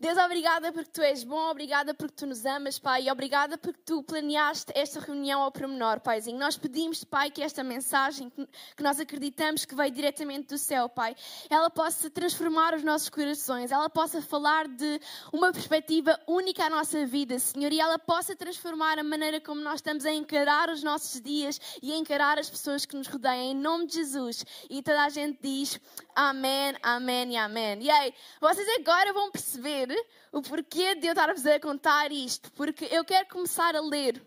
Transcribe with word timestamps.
Deus, 0.00 0.16
obrigada 0.16 0.70
porque 0.72 0.92
tu 0.92 1.02
és 1.02 1.24
bom, 1.24 1.50
obrigada 1.50 1.92
porque 1.92 2.14
tu 2.14 2.24
nos 2.24 2.46
amas, 2.46 2.78
Pai, 2.78 3.02
e 3.02 3.10
obrigada 3.10 3.58
porque 3.58 3.80
tu 3.84 4.00
planeaste 4.00 4.70
esta 4.72 5.00
reunião 5.00 5.42
ao 5.42 5.50
pormenor, 5.50 5.98
Paizinho. 5.98 6.38
Nós 6.38 6.56
pedimos, 6.56 7.02
Pai, 7.02 7.32
que 7.32 7.42
esta 7.42 7.64
mensagem 7.64 8.30
que 8.30 8.80
nós 8.80 9.00
acreditamos 9.00 9.64
que 9.64 9.74
veio 9.74 9.90
diretamente 9.90 10.46
do 10.46 10.56
céu, 10.56 10.88
Pai, 10.88 11.16
ela 11.50 11.68
possa 11.68 12.08
transformar 12.08 12.74
os 12.74 12.84
nossos 12.84 13.08
corações, 13.08 13.72
ela 13.72 13.90
possa 13.90 14.22
falar 14.22 14.68
de 14.68 15.00
uma 15.32 15.50
perspectiva 15.50 16.16
única 16.28 16.66
à 16.66 16.70
nossa 16.70 17.04
vida, 17.04 17.36
Senhor, 17.40 17.72
e 17.72 17.80
ela 17.80 17.98
possa 17.98 18.36
transformar 18.36 19.00
a 19.00 19.02
maneira 19.02 19.40
como 19.40 19.60
nós 19.60 19.80
estamos 19.80 20.06
a 20.06 20.12
encarar 20.12 20.70
os 20.70 20.80
nossos 20.80 21.20
dias 21.20 21.60
e 21.82 21.92
a 21.92 21.96
encarar 21.96 22.38
as 22.38 22.48
pessoas 22.48 22.86
que 22.86 22.94
nos 22.94 23.08
rodeiam, 23.08 23.50
em 23.50 23.56
nome 23.56 23.86
de 23.86 23.94
Jesus. 23.94 24.44
E 24.70 24.80
toda 24.80 25.02
a 25.02 25.08
gente 25.08 25.40
diz 25.42 25.80
amém, 26.14 26.76
amém 26.84 27.32
e 27.32 27.36
amém. 27.36 27.82
E 27.82 27.90
aí, 27.90 28.14
vocês 28.40 28.68
agora 28.78 29.12
vão 29.12 29.32
perceber 29.32 29.87
o 30.32 30.42
porquê 30.42 30.94
de 30.94 31.06
eu 31.06 31.12
estar-vos 31.12 31.46
a 31.46 31.60
contar 31.60 32.10
isto, 32.12 32.50
porque 32.52 32.86
eu 32.86 33.04
quero 33.04 33.28
começar 33.28 33.74
a 33.76 33.80
ler 33.80 34.24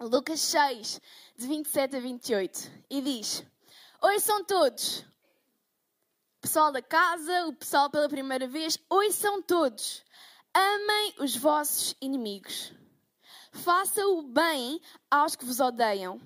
Lucas 0.00 0.40
6, 0.40 1.00
de 1.36 1.46
27 1.46 1.96
a 1.96 2.00
28, 2.00 2.70
e 2.88 3.00
diz: 3.02 3.44
Ouçam 4.00 4.42
todos, 4.44 5.04
pessoal 6.40 6.72
da 6.72 6.80
casa, 6.80 7.46
o 7.46 7.52
pessoal 7.52 7.90
pela 7.90 8.08
primeira 8.08 8.48
vez, 8.48 8.78
ouçam 8.88 9.42
todos, 9.42 10.02
amem 10.54 11.14
os 11.18 11.36
vossos 11.36 11.94
inimigos, 12.00 12.72
façam 13.52 14.18
o 14.18 14.22
bem 14.22 14.80
aos 15.10 15.36
que 15.36 15.44
vos 15.44 15.60
odeiam, 15.60 16.18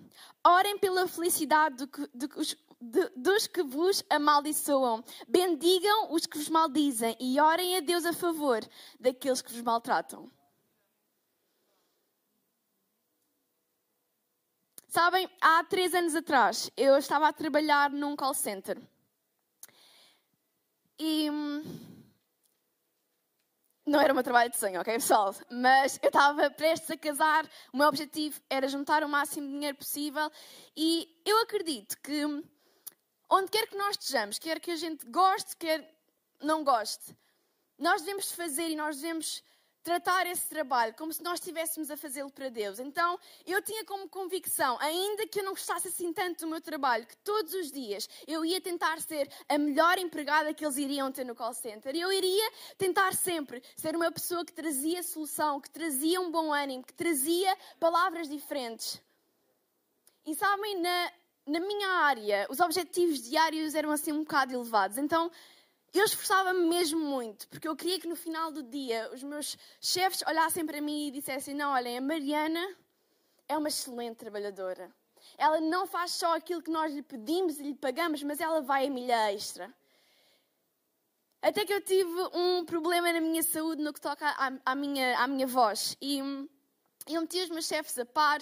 orem 0.47 0.79
pela 0.79 1.09
felicidade 1.09 1.77
do 1.77 1.89
que, 1.89 2.09
do 2.15 2.29
que 2.29 2.39
os 2.39 2.55
de, 2.91 3.09
dos 3.17 3.47
que 3.47 3.63
vos 3.63 4.03
amaldiçoam. 4.11 5.03
Bendigam 5.27 6.13
os 6.13 6.27
que 6.27 6.39
vos 6.39 6.49
maldizem 6.49 7.17
e 7.19 7.41
orem 7.41 7.77
a 7.77 7.81
Deus 7.81 8.05
a 8.05 8.13
favor 8.13 8.63
daqueles 9.01 9.41
que 9.41 9.53
vos 9.53 9.63
maltratam. 9.63 10.31
Sabem, 14.89 15.29
há 15.41 15.65
três 15.65 15.93
anos 15.93 16.15
atrás 16.15 16.71
eu 16.77 16.97
estava 16.97 17.27
a 17.27 17.33
trabalhar 17.33 17.91
num 17.91 18.15
call 18.15 18.35
center. 18.35 18.81
E. 20.99 21.29
Hum, 21.31 21.95
não 23.87 24.01
era 24.01 24.13
o 24.13 24.15
meu 24.15 24.25
trabalho 24.25 24.51
de 24.51 24.57
sonho, 24.57 24.81
ok, 24.81 24.95
pessoal? 24.95 25.35
Mas 25.51 25.99
eu 26.03 26.09
estava 26.09 26.51
prestes 26.51 26.91
a 26.91 26.97
casar, 26.97 27.45
o 27.71 27.77
meu 27.77 27.87
objetivo 27.87 28.41
era 28.49 28.67
juntar 28.67 29.05
o 29.05 29.09
máximo 29.09 29.47
de 29.47 29.53
dinheiro 29.53 29.77
possível 29.77 30.31
e 30.75 31.07
eu 31.23 31.43
acredito 31.43 31.99
que 32.01 32.25
onde 33.35 33.51
quer 33.51 33.67
que 33.67 33.77
nós 33.77 33.97
estejamos, 33.97 34.39
quer 34.39 34.61
que 34.61 34.71
a 34.71 34.77
gente 34.77 35.05
goste, 35.07 35.57
quer 35.57 35.93
não 36.41 36.63
goste, 36.63 37.17
nós 37.77 38.03
devemos 38.03 38.31
fazer 38.31 38.69
e 38.69 38.77
nós 38.77 38.97
devemos 38.97 39.43
tratar 39.83 40.27
esse 40.27 40.49
trabalho 40.49 40.95
como 40.95 41.13
se 41.13 41.23
nós 41.23 41.41
estivéssemos 41.41 41.91
a 41.91 41.97
fazê-lo 41.97 42.31
para 42.31 42.49
Deus. 42.49 42.79
Então, 42.79 43.19
eu 43.45 43.61
tinha 43.61 43.85
como 43.85 44.09
convicção, 44.09 44.79
ainda 44.81 45.27
que 45.27 45.41
eu 45.41 45.45
não 45.45 45.53
gostasse 45.53 45.89
assim 45.89 46.13
tanto 46.13 46.41
do 46.41 46.47
meu 46.47 46.61
trabalho, 46.61 47.07
que 47.07 47.17
todos 47.19 47.53
os 47.53 47.71
dias 47.71 48.09
eu 48.27 48.45
ia 48.45 48.61
tentar 48.61 49.01
ser 49.03 49.29
a 49.49 49.59
melhor 49.59 49.99
empregada 49.99 50.55
que 50.55 50.65
eles 50.65 50.79
iriam 50.79 51.13
ter 51.13 51.25
no 51.25 51.35
call 51.35 51.53
center. 51.53 51.95
Eu 51.95 52.11
iria 52.13 52.51
tentar 52.79 53.15
sempre 53.15 53.63
ser 53.77 53.95
uma 53.95 54.11
pessoa 54.11 54.45
que 54.45 54.53
trazia 54.53 55.03
solução, 55.03 55.61
que 55.61 55.71
trazia 55.71 56.21
um 56.21 56.31
bom 56.31 56.53
ânimo, 56.53 56.85
que 56.85 56.95
trazia 56.95 57.55
palavras 57.79 58.29
diferentes. 58.29 59.03
E 60.25 60.35
sabem, 60.35 60.81
na, 60.81 61.13
na 61.47 61.61
minha 61.61 61.89
área, 61.89 62.47
os 62.49 62.61
objetivos 62.61 63.23
diários 63.23 63.75
eram 63.75 63.91
assim 63.91 64.13
um 64.13 64.21
bocado 64.21 64.55
elevados. 64.55 64.99
Então, 64.99 65.31
eu 65.93 66.05
esforçava-me 66.05 66.67
mesmo 66.67 66.99
muito, 66.99 67.47
porque 67.49 67.69
eu 67.69 67.77
queria 67.77 68.01
que 68.01 68.09
no 68.09 68.17
final 68.17 68.51
do 68.51 68.63
dia 68.63 69.11
os 69.13 69.23
meus 69.23 69.57
chefes 69.81 70.23
olhassem 70.27 70.65
para 70.67 70.81
mim 70.81 71.09
e 71.09 71.11
dissessem: 71.11 71.55
Não, 71.55 71.73
olhem, 71.73 71.99
a 71.99 72.01
Mariana 72.01 72.77
é 73.49 73.57
uma 73.57 73.69
excelente 73.69 74.17
trabalhadora. 74.17 74.93
Ela 75.39 75.61
não 75.61 75.87
faz 75.87 76.13
só 76.13 76.35
aquilo 76.35 76.63
que 76.63 76.71
nós 76.71 76.93
lhe 76.93 77.03
pedimos 77.03 77.59
e 77.59 77.63
lhe 77.63 77.75
pagamos, 77.75 78.23
mas 78.23 78.41
ela 78.41 78.61
vai 78.61 78.87
a 78.87 78.91
milha 78.91 79.33
extra. 79.33 79.73
Até 81.41 81.65
que 81.65 81.75
eu 81.75 81.81
tive 81.83 82.11
um 82.33 82.65
problema 82.65 83.13
na 83.13 83.21
minha 83.21 83.43
saúde 83.43 83.83
no 83.83 83.93
que 83.93 84.01
toca 84.01 84.27
à, 84.27 84.53
à 84.65 84.75
minha, 84.75 85.19
à 85.19 85.27
minha 85.27 85.47
voz. 85.47 85.97
E 86.01 86.19
eu 87.07 87.21
meti 87.21 87.39
os 87.43 87.51
meus 87.51 87.67
chefes 87.67 87.99
a 87.99 88.07
par. 88.07 88.41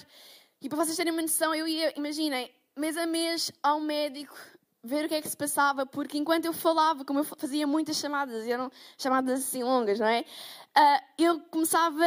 E 0.61 0.69
para 0.69 0.79
vocês 0.79 0.97
terem 0.97 1.13
uma 1.13 1.23
noção, 1.23 1.53
eu 1.53 1.67
ia, 1.67 1.93
imaginem, 1.99 2.55
mês 2.77 2.97
a 2.97 3.06
mês 3.06 3.53
ao 3.62 3.81
médico 3.81 4.37
ver 4.84 5.05
o 5.05 5.09
que 5.09 5.15
é 5.15 5.22
que 5.22 5.28
se 5.28 5.37
passava, 5.37 5.87
porque 5.87 6.19
enquanto 6.19 6.47
eu 6.47 6.53
falava, 6.53 7.05
como 7.05 7.21
eu 7.21 7.25
fazia 7.25 7.66
muitas 7.66 7.97
chamadas, 7.97 8.47
eram 8.49 8.71
chamadas 8.99 9.41
assim 9.41 9.62
longas, 9.62 10.00
não 10.00 10.09
é? 10.09 10.25
Uh, 10.77 11.22
eu 11.22 11.41
começava 11.50 12.05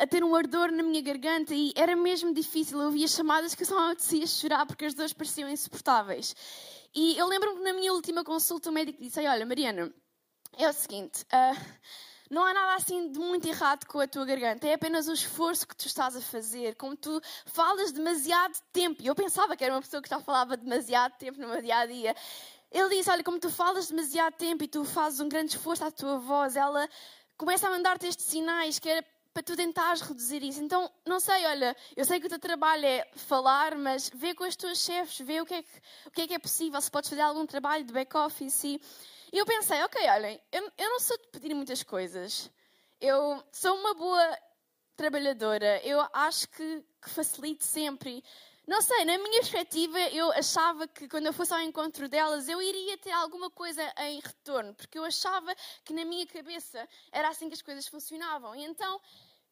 a, 0.00 0.06
ter 0.08 0.24
um 0.24 0.34
ardor 0.34 0.72
na 0.72 0.82
minha 0.82 1.00
garganta 1.00 1.54
e 1.54 1.72
era 1.76 1.94
mesmo 1.94 2.34
difícil. 2.34 2.80
Eu 2.80 2.86
ouvia 2.86 3.06
chamadas 3.06 3.54
que 3.54 3.62
eu 3.62 3.66
só 3.66 3.88
me 3.90 4.26
chorar 4.26 4.66
porque 4.66 4.86
as 4.86 4.94
dores 4.94 5.12
pareciam 5.12 5.48
insuportáveis. 5.48 6.34
E 6.94 7.16
eu 7.16 7.28
lembro-me 7.28 7.58
que 7.58 7.64
na 7.64 7.72
minha 7.72 7.92
última 7.92 8.24
consulta 8.24 8.70
o 8.70 8.72
médico 8.72 9.00
disse: 9.00 9.24
Olha, 9.24 9.46
Mariana, 9.46 9.92
é 10.58 10.68
o 10.68 10.72
seguinte. 10.72 11.24
Uh, 11.24 11.56
não 12.30 12.44
há 12.44 12.52
nada 12.52 12.74
assim 12.74 13.10
de 13.10 13.18
muito 13.18 13.46
errado 13.46 13.86
com 13.86 14.00
a 14.00 14.06
tua 14.06 14.24
garganta, 14.24 14.66
é 14.66 14.74
apenas 14.74 15.08
o 15.08 15.12
esforço 15.12 15.66
que 15.66 15.76
tu 15.76 15.86
estás 15.86 16.16
a 16.16 16.20
fazer, 16.20 16.74
como 16.76 16.96
tu 16.96 17.20
falas 17.44 17.92
demasiado 17.92 18.56
tempo. 18.72 19.02
E 19.02 19.06
eu 19.06 19.14
pensava 19.14 19.56
que 19.56 19.64
era 19.64 19.74
uma 19.74 19.82
pessoa 19.82 20.02
que 20.02 20.08
já 20.08 20.20
falava 20.20 20.56
demasiado 20.56 21.16
tempo 21.18 21.40
no 21.40 21.48
meu 21.48 21.62
dia 21.62 21.78
a 21.78 21.86
dia. 21.86 22.14
Ele 22.70 22.88
disse: 22.90 23.10
Olha, 23.10 23.22
como 23.22 23.38
tu 23.38 23.50
falas 23.50 23.88
demasiado 23.88 24.34
tempo 24.34 24.64
e 24.64 24.68
tu 24.68 24.84
fazes 24.84 25.20
um 25.20 25.28
grande 25.28 25.52
esforço 25.52 25.84
à 25.84 25.90
tua 25.90 26.18
voz, 26.18 26.56
ela 26.56 26.88
começa 27.36 27.68
a 27.68 27.70
mandar-te 27.70 28.06
estes 28.06 28.26
sinais 28.26 28.78
que 28.78 28.88
era 28.88 29.04
para 29.36 29.42
tu 29.42 29.54
tentares 29.54 30.00
reduzir 30.00 30.42
isso. 30.42 30.62
Então, 30.62 30.90
não 31.04 31.20
sei, 31.20 31.44
olha, 31.44 31.76
eu 31.94 32.06
sei 32.06 32.18
que 32.18 32.26
o 32.26 32.28
teu 32.28 32.38
trabalho 32.38 32.86
é 32.86 33.06
falar, 33.14 33.76
mas 33.76 34.10
vê 34.14 34.34
com 34.34 34.44
as 34.44 34.56
tuas 34.56 34.78
chefes, 34.78 35.18
vê 35.18 35.42
o 35.42 35.44
que 35.44 35.52
é 35.52 35.62
que, 35.62 35.68
o 36.06 36.10
que, 36.10 36.22
é, 36.22 36.26
que 36.26 36.34
é 36.34 36.38
possível, 36.38 36.80
se 36.80 36.90
podes 36.90 37.10
fazer 37.10 37.20
algum 37.20 37.44
trabalho 37.44 37.84
de 37.84 37.92
back-office. 37.92 38.64
E 38.64 38.80
e 39.36 39.38
eu 39.38 39.44
pensei, 39.44 39.82
ok, 39.82 40.00
olhem, 40.08 40.40
eu, 40.50 40.72
eu 40.78 40.88
não 40.88 40.98
sou 40.98 41.14
de 41.18 41.28
pedir 41.28 41.52
muitas 41.52 41.82
coisas. 41.82 42.50
Eu 42.98 43.44
sou 43.52 43.76
uma 43.76 43.92
boa 43.92 44.38
trabalhadora. 44.96 45.78
Eu 45.84 46.00
acho 46.10 46.48
que, 46.48 46.82
que 47.02 47.10
facilito 47.10 47.62
sempre. 47.62 48.24
Não 48.66 48.80
sei, 48.80 49.04
na 49.04 49.18
minha 49.18 49.40
perspectiva, 49.40 50.00
eu 50.08 50.32
achava 50.32 50.88
que 50.88 51.06
quando 51.06 51.26
eu 51.26 51.34
fosse 51.34 51.52
ao 51.52 51.60
encontro 51.60 52.08
delas, 52.08 52.48
eu 52.48 52.62
iria 52.62 52.96
ter 52.96 53.10
alguma 53.10 53.50
coisa 53.50 53.82
em 53.98 54.20
retorno, 54.20 54.74
porque 54.74 54.98
eu 54.98 55.04
achava 55.04 55.54
que 55.84 55.92
na 55.92 56.06
minha 56.06 56.26
cabeça 56.26 56.88
era 57.12 57.28
assim 57.28 57.48
que 57.48 57.54
as 57.54 57.60
coisas 57.60 57.86
funcionavam. 57.86 58.56
E 58.56 58.64
então, 58.64 58.98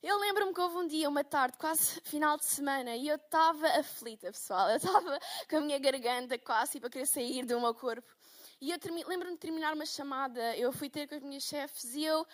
eu 0.03 0.19
lembro-me 0.19 0.55
que 0.55 0.63
houve 0.63 0.79
um 0.79 0.89
dia, 0.89 1.11
uma 1.11 1.25
tarde, 1.25 1.59
quase 1.59 2.01
final 2.05 2.39
de 2.39 2.47
semana, 2.47 2.97
e 2.97 3.07
eu 3.07 3.17
estava 3.17 3.69
aflita, 3.69 4.33
pessoal. 4.33 4.71
Eu 4.71 4.77
estava 4.79 5.21
com 5.47 5.57
a 5.59 5.61
minha 5.61 5.79
garganta 5.79 6.39
quase 6.39 6.81
para 6.81 6.89
querer 6.89 7.07
sair 7.07 7.45
do 7.45 7.61
meu 7.61 7.75
corpo. 7.75 8.24
E 8.65 8.71
eu 8.71 8.79
lembro-me 9.07 9.35
de 9.35 9.41
terminar 9.41 9.75
uma 9.75 9.85
chamada, 9.85 10.57
eu 10.57 10.73
fui 10.73 10.89
ter 10.89 11.07
com 11.07 11.15
as 11.15 11.23
minhas 11.23 11.43
chefes 11.43 11.95
e 11.95 12.03
eu 12.03 12.27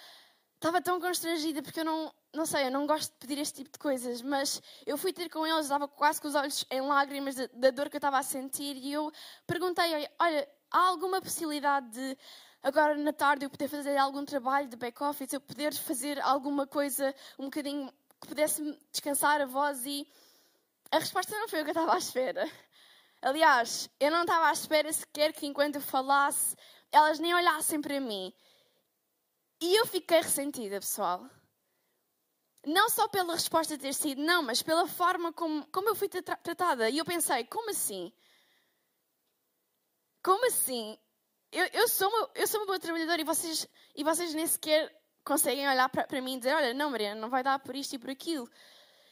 estava 0.55 0.81
tão 0.81 1.01
constrangida 1.01 1.61
porque 1.61 1.81
eu 1.81 1.85
não, 1.85 2.15
não 2.33 2.47
sei, 2.47 2.69
eu 2.69 2.71
não 2.71 2.87
gosto 2.87 3.11
de 3.11 3.19
pedir 3.19 3.41
este 3.41 3.57
tipo 3.57 3.73
de 3.73 3.81
coisas, 3.81 4.23
mas 4.23 4.63
eu 4.87 4.97
fui 4.97 5.13
ter 5.13 5.29
com 5.29 5.45
eles, 5.45 5.63
estava 5.63 5.89
quase 5.89 6.21
com 6.21 6.29
os 6.29 6.37
olhos 6.37 6.65
em 6.71 6.83
lágrimas 6.83 7.35
da, 7.35 7.49
da 7.53 7.71
dor 7.73 7.91
que 7.91 7.97
eu 7.97 7.99
estava 7.99 8.17
a 8.17 8.23
sentir 8.23 8.77
e 8.77 8.93
eu 8.93 9.11
perguntei, 9.45 10.09
olha, 10.21 10.49
há 10.71 10.79
alguma 10.79 11.21
possibilidade 11.21 11.91
de 11.91 12.17
agora 12.63 12.95
na 12.97 13.13
tarde 13.13 13.45
eu 13.45 13.51
poder 13.51 13.67
fazer 13.67 13.97
algum 13.97 14.25
trabalho 14.25 14.69
de 14.69 14.77
back-office, 14.77 15.33
eu 15.33 15.41
poder 15.41 15.75
fazer 15.75 16.21
alguma 16.21 16.65
coisa 16.65 17.13
um 17.41 17.47
bocadinho 17.47 17.93
que 18.21 18.29
pudesse 18.29 18.79
descansar 18.93 19.41
a 19.41 19.47
voz 19.47 19.85
e 19.85 20.07
a 20.93 21.01
resposta 21.01 21.37
não 21.37 21.49
foi 21.49 21.63
o 21.63 21.65
que 21.65 21.71
eu 21.71 21.73
estava 21.73 21.93
à 21.93 21.99
espera. 21.99 22.49
Aliás, 23.23 23.89
eu 24.01 24.11
não 24.11 24.23
estava 24.23 24.49
à 24.49 24.53
espera 24.53 24.93
sequer 24.93 25.33
que 25.33 25.47
enquanto 25.47 25.77
eu 25.77 25.81
falasse, 25.81 26.57
elas 26.91 27.19
nem 27.19 27.35
olhassem 27.35 27.81
para 27.81 28.01
mim. 28.01 28.33
E 29.61 29.77
eu 29.77 29.87
fiquei 29.87 30.21
ressentida, 30.21 30.81
pessoal. 30.81 31.29
Não 32.67 32.89
só 32.89 33.09
pela 33.09 33.35
resposta 33.35 33.77
ter 33.79 33.93
sido 33.95 34.23
não, 34.23 34.43
mas 34.43 34.63
pela 34.63 34.87
forma 34.87 35.33
como, 35.33 35.67
como 35.69 35.89
eu 35.89 35.95
fui 35.95 36.09
tra 36.09 36.37
tratada. 36.37 36.89
E 36.89 36.99
eu 36.99 37.05
pensei, 37.05 37.45
como 37.45 37.71
assim? 37.71 38.13
Como 40.23 40.47
assim? 40.47 40.99
Eu, 41.53 41.67
eu, 41.73 41.89
sou, 41.89 42.09
uma, 42.09 42.31
eu 42.35 42.47
sou 42.47 42.61
uma 42.61 42.67
boa 42.67 42.79
trabalhadora 42.79 43.21
e 43.21 43.25
vocês, 43.25 43.67
e 43.95 44.05
vocês 44.05 44.33
nem 44.35 44.47
sequer 44.47 44.95
conseguem 45.25 45.69
olhar 45.69 45.89
para 45.89 46.21
mim 46.21 46.35
e 46.35 46.39
dizer: 46.39 46.55
Olha, 46.55 46.75
não, 46.75 46.91
Maria, 46.91 47.15
não 47.15 47.29
vai 47.29 47.43
dar 47.43 47.59
por 47.59 47.75
isto 47.75 47.95
e 47.95 47.99
por 47.99 48.11
aquilo. 48.11 48.49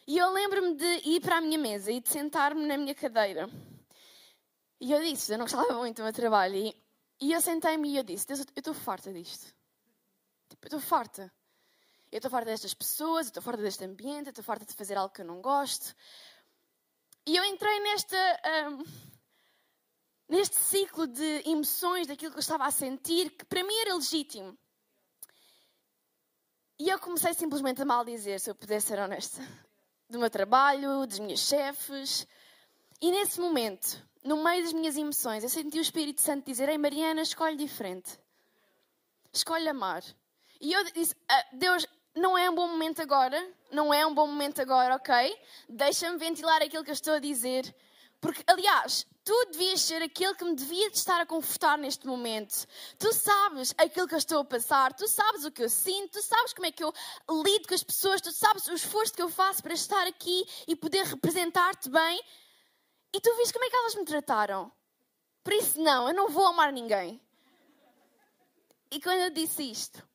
E 0.06 0.16
eu 0.16 0.30
lembro-me 0.30 0.74
de 0.74 1.08
ir 1.08 1.20
para 1.20 1.36
a 1.36 1.40
minha 1.40 1.58
mesa 1.58 1.92
e 1.92 2.00
de 2.00 2.08
sentar-me 2.08 2.64
na 2.66 2.78
minha 2.78 2.94
cadeira. 2.94 3.48
E 4.80 4.92
eu 4.92 5.00
disse, 5.02 5.32
eu 5.32 5.38
não 5.38 5.44
gostava 5.44 5.72
muito 5.74 5.96
do 5.96 6.04
meu 6.04 6.12
trabalho. 6.12 6.56
E 6.56 6.88
E 7.20 7.32
eu 7.32 7.40
sentei-me 7.40 7.90
e 7.90 7.96
eu 7.96 8.04
disse: 8.04 8.26
Deus, 8.26 8.40
eu 8.40 8.46
estou 8.56 8.74
farta 8.74 9.12
disto. 9.12 9.52
Tipo, 10.48 10.64
eu 10.64 10.68
estou 10.68 10.80
farta. 10.80 11.32
Eu 12.10 12.18
estou 12.18 12.30
farta 12.30 12.50
destas 12.50 12.72
pessoas, 12.72 13.26
eu 13.26 13.30
estou 13.30 13.42
farta 13.42 13.62
deste 13.62 13.84
ambiente, 13.84 14.26
eu 14.26 14.30
estou 14.30 14.44
farta 14.44 14.64
de 14.64 14.72
fazer 14.72 14.96
algo 14.96 15.12
que 15.12 15.20
eu 15.20 15.26
não 15.26 15.42
gosto. 15.42 15.94
E 17.26 17.36
eu 17.36 17.44
entrei 17.44 17.80
nesta, 17.80 18.40
um, 18.70 18.84
neste 20.28 20.56
ciclo 20.56 21.06
de 21.06 21.42
emoções, 21.44 22.06
daquilo 22.06 22.30
que 22.30 22.38
eu 22.38 22.40
estava 22.40 22.64
a 22.64 22.70
sentir, 22.70 23.30
que 23.30 23.44
para 23.44 23.62
mim 23.62 23.76
era 23.80 23.94
legítimo. 23.94 24.56
E 26.78 26.88
eu 26.88 26.98
comecei 26.98 27.34
simplesmente 27.34 27.82
a 27.82 27.84
maldizer, 27.84 28.40
se 28.40 28.48
eu 28.48 28.54
pudesse 28.54 28.86
ser 28.86 28.98
honesta, 29.00 29.42
do 30.08 30.18
meu 30.18 30.30
trabalho, 30.30 31.06
dos 31.06 31.18
meus 31.18 31.40
chefes. 31.40 32.26
E 33.00 33.10
nesse 33.12 33.40
momento, 33.40 34.02
no 34.24 34.42
meio 34.42 34.64
das 34.64 34.72
minhas 34.72 34.96
emoções, 34.96 35.44
eu 35.44 35.48
senti 35.48 35.78
o 35.78 35.82
Espírito 35.82 36.20
Santo 36.20 36.44
dizer: 36.44 36.68
Ei, 36.68 36.78
Mariana, 36.78 37.22
escolhe 37.22 37.56
diferente. 37.56 38.18
Escolhe 39.32 39.68
amar. 39.68 40.02
E 40.60 40.72
eu 40.72 40.84
disse: 40.92 41.14
ah, 41.28 41.44
Deus, 41.52 41.86
não 42.14 42.36
é 42.36 42.50
um 42.50 42.54
bom 42.54 42.68
momento 42.68 43.00
agora. 43.00 43.40
Não 43.70 43.92
é 43.92 44.04
um 44.06 44.14
bom 44.14 44.26
momento 44.26 44.60
agora, 44.60 44.96
ok? 44.96 45.36
Deixa-me 45.68 46.18
ventilar 46.18 46.62
aquilo 46.62 46.82
que 46.82 46.90
eu 46.90 46.94
estou 46.94 47.14
a 47.14 47.18
dizer. 47.18 47.74
Porque, 48.20 48.42
aliás, 48.48 49.06
tu 49.24 49.44
devias 49.52 49.80
ser 49.82 50.02
aquele 50.02 50.34
que 50.34 50.44
me 50.44 50.56
devia 50.56 50.88
estar 50.88 51.20
a 51.20 51.26
confortar 51.26 51.78
neste 51.78 52.04
momento. 52.06 52.66
Tu 52.98 53.12
sabes 53.12 53.72
aquilo 53.78 54.08
que 54.08 54.14
eu 54.14 54.18
estou 54.18 54.40
a 54.40 54.44
passar, 54.44 54.92
tu 54.92 55.06
sabes 55.06 55.44
o 55.44 55.52
que 55.52 55.62
eu 55.62 55.68
sinto, 55.68 56.12
tu 56.12 56.22
sabes 56.22 56.52
como 56.52 56.66
é 56.66 56.72
que 56.72 56.82
eu 56.82 56.92
lido 57.44 57.68
com 57.68 57.74
as 57.74 57.84
pessoas, 57.84 58.20
tu 58.20 58.32
sabes 58.32 58.66
o 58.66 58.74
esforço 58.74 59.12
que 59.12 59.22
eu 59.22 59.28
faço 59.28 59.62
para 59.62 59.74
estar 59.74 60.04
aqui 60.08 60.44
e 60.66 60.74
poder 60.74 61.04
representar-te 61.04 61.88
bem. 61.88 62.20
E 63.12 63.20
tu 63.20 63.34
viste 63.36 63.52
como 63.52 63.64
é 63.64 63.70
que 63.70 63.76
elas 63.76 63.94
me 63.94 64.04
trataram. 64.04 64.70
Por 65.42 65.52
isso, 65.52 65.80
não, 65.80 66.08
eu 66.08 66.14
não 66.14 66.28
vou 66.28 66.46
amar 66.46 66.72
ninguém. 66.72 67.20
E 68.90 69.00
quando 69.00 69.20
eu 69.20 69.30
disse 69.30 69.70
isto, 69.70 70.06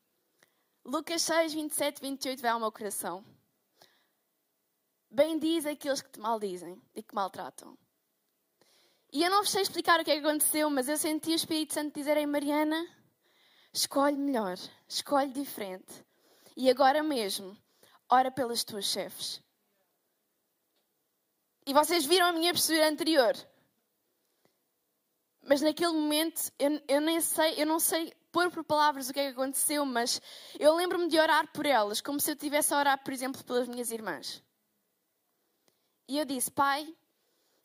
Lucas 0.85 1.21
6, 1.23 1.53
27, 1.53 2.01
28 2.01 2.41
vai 2.41 2.51
ao 2.51 2.59
meu 2.59 2.71
coração. 2.71 3.23
Bem 5.09 5.37
diz 5.37 5.65
aqueles 5.65 6.01
que 6.01 6.09
te 6.09 6.19
maldizem 6.19 6.81
e 6.95 7.03
que 7.03 7.13
maltratam. 7.13 7.77
E 9.11 9.23
eu 9.23 9.29
não 9.29 9.43
vos 9.43 9.51
sei 9.51 9.61
explicar 9.61 9.99
o 9.99 10.03
que 10.03 10.09
é 10.09 10.19
que 10.19 10.25
aconteceu, 10.25 10.71
mas 10.71 10.89
eu 10.89 10.97
senti 10.97 11.29
o 11.29 11.35
Espírito 11.35 11.75
Santo 11.75 11.93
dizer 11.93 12.17
em 12.17 12.25
Mariana: 12.25 12.83
escolhe 13.71 14.17
melhor, 14.17 14.57
escolhe 14.87 15.31
diferente. 15.31 16.03
E 16.57 16.67
agora 16.67 17.03
mesmo, 17.03 17.55
ora 18.09 18.31
pelas 18.31 18.63
tuas 18.63 18.85
chefes. 18.85 19.42
E 21.65 21.73
vocês 21.73 22.05
viram 22.05 22.27
a 22.27 22.31
minha 22.33 22.53
postura 22.53 22.89
anterior. 22.89 23.33
Mas 25.41 25.61
naquele 25.61 25.91
momento, 25.91 26.51
eu, 26.57 26.81
eu 26.87 27.01
nem 27.01 27.19
sei, 27.19 27.61
eu 27.61 27.65
não 27.65 27.79
sei 27.79 28.13
pôr 28.31 28.49
por 28.49 28.63
palavras 28.63 29.09
o 29.09 29.13
que 29.13 29.19
é 29.19 29.25
que 29.25 29.39
aconteceu, 29.39 29.85
mas 29.85 30.21
eu 30.59 30.75
lembro-me 30.75 31.07
de 31.07 31.19
orar 31.19 31.51
por 31.51 31.65
elas, 31.65 32.01
como 32.01 32.19
se 32.19 32.31
eu 32.31 32.33
estivesse 32.33 32.73
a 32.73 32.79
orar, 32.79 33.03
por 33.03 33.13
exemplo, 33.13 33.43
pelas 33.43 33.67
minhas 33.67 33.91
irmãs. 33.91 34.43
E 36.07 36.17
eu 36.17 36.25
disse: 36.25 36.51
Pai, 36.51 36.93